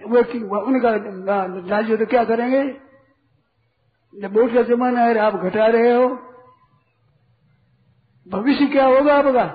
[0.02, 0.92] वो उनका
[1.68, 2.62] राज्य तो क्या करेंगे?
[4.14, 6.08] जब वोट का जमाना है, आप घटा रहे हो,
[8.28, 9.48] भविष्य क्या होगा आपका?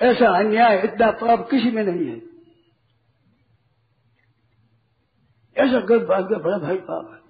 [0.00, 2.29] ऐसा अन्याय, इतना पाप किसी में नहीं है।
[5.60, 7.20] ऐसा गर्भ बात का बड़ा भारी पाप है।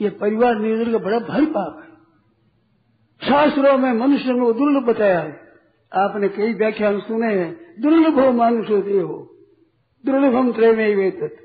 [0.00, 1.94] ये परिवार नियोजन का बड़ा भारी पाप है।
[3.30, 5.40] शास्त्रों में मनुष्य को दुर्लभ बताया है।
[5.94, 9.36] आपने कई व्याख्यान सुने हैं। दुर्लभ हो मानुषो हो।
[10.06, 11.36] दुर्लभ हम त्रय में वेत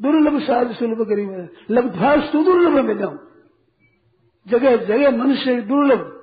[0.00, 3.18] दुर्लभ साध सुलभ गरीब लब्धास दुर्लभ में जाऊँ
[4.48, 6.22] जगह जगह मनुष्य दुर्लभ।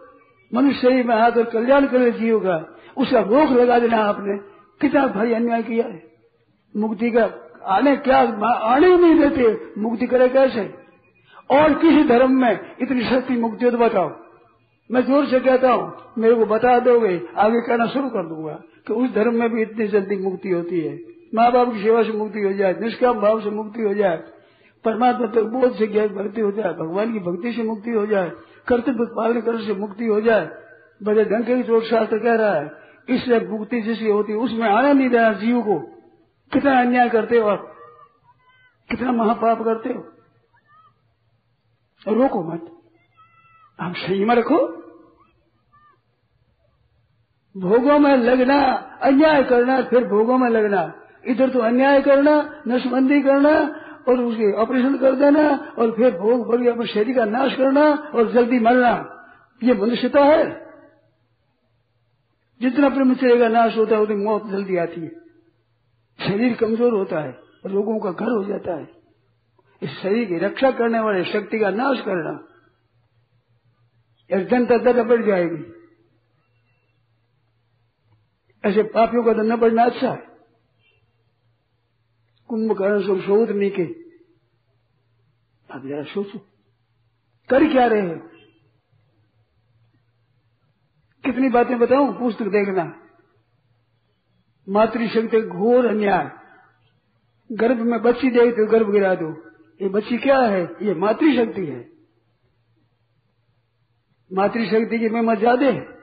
[0.54, 4.38] मनुष्य ही में आकर कल्याण करे जीव का। उसका रोक लगा देना आपने।
[4.82, 6.12] कितना भारी अन्याय किया है।
[6.78, 7.26] मुक्ति का
[7.68, 8.18] आने क्या
[8.66, 10.70] आने ही नहीं देते, मुक्ति करे कैसे?
[11.50, 12.52] और किसी धर्म में
[12.82, 14.10] इतनी शक्ति मुक्ति तो बताओ?
[14.90, 18.54] मैं ज़ोर से कहता हूँ, मेरे को बता दोगे, आगे कहना शुरू कर दूँगा
[18.88, 20.98] कि उस धर्म में भी इतनी जल्दी मुक्ति होती है।
[21.36, 24.18] माँ बाप की सेवा से मुक्ति हो जाए, निष्काम भाव से मुक्ति हो जाए,
[24.86, 28.30] परमात्मा तक बोध से ज्ञान भक्ति हो जाए, भगवान की भक्ति से मुक्ति हो जाए,
[28.68, 30.50] कर्तव्य पालन कर से मुक्ति हो जाए,
[31.02, 32.72] बड़े डंके की चोट शास्त्र कह रहा है,
[33.10, 35.82] इसलिए मुक्ति जिसकी होती है, उसमें आना नहीं देना जीव को।
[36.54, 37.76] कितना अन्याय करते हो आप?
[38.90, 40.12] कितना महापाप करते हो?
[42.08, 42.72] रोको मत।
[43.82, 44.86] सही में रखो।
[47.58, 50.94] भोगों में लगना, अन्याय करना, फिर भोगों में लगना।
[51.28, 53.52] इधर तो अन्याय करना नशबंदी करना,
[54.08, 58.32] और उसके ऑपरेशन कर देना, और फिर भोग भोग अपने शरीर का नाश करना, और
[58.32, 59.12] जल्दी मरना।
[59.64, 60.72] ये मनुष्यता है।
[62.62, 65.25] जितना प्रेम चलेगा नाश होता है, उतनी मौत जल्दी आती है।
[66.20, 68.90] शरीर कमज़ोर होता है और लोगों का घर हो जाता है।
[69.82, 72.52] इस शरीर की रक्षा करने वाले शक्ति का नाश करना
[74.30, 75.72] जनता दर बढ़ जाएगी।
[78.64, 80.28] ऐसे पापियों का दंड बढ़ना अच्छा है।
[82.48, 83.84] कुंभकर्ण सब शोध नहीं के।
[85.74, 86.40] आप जरा सोचो,
[87.50, 88.20] कर क्या रहे हैं?
[91.24, 93.05] कितनी बातें बताऊँ, पुस्तक देखना।
[94.68, 96.32] मातृशक्ति घोर अन्याय।
[97.50, 99.30] गर्भ में बच्ची दे तो गर्भ गिरा दो।
[99.80, 100.64] ये बच्ची क्या है?
[100.82, 101.82] ये मातृशक्ति है।
[104.32, 105.96] मातृशक्ति की महिमा ज़्यादा है।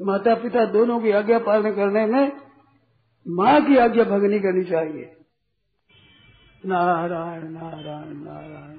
[0.00, 2.32] माता पिता दोनों की आज्ञा पालन करने में
[3.26, 5.10] माँ की आज्ञा भगनी करनी चाहिए।
[6.64, 8.78] नारायण नारायण नारायण।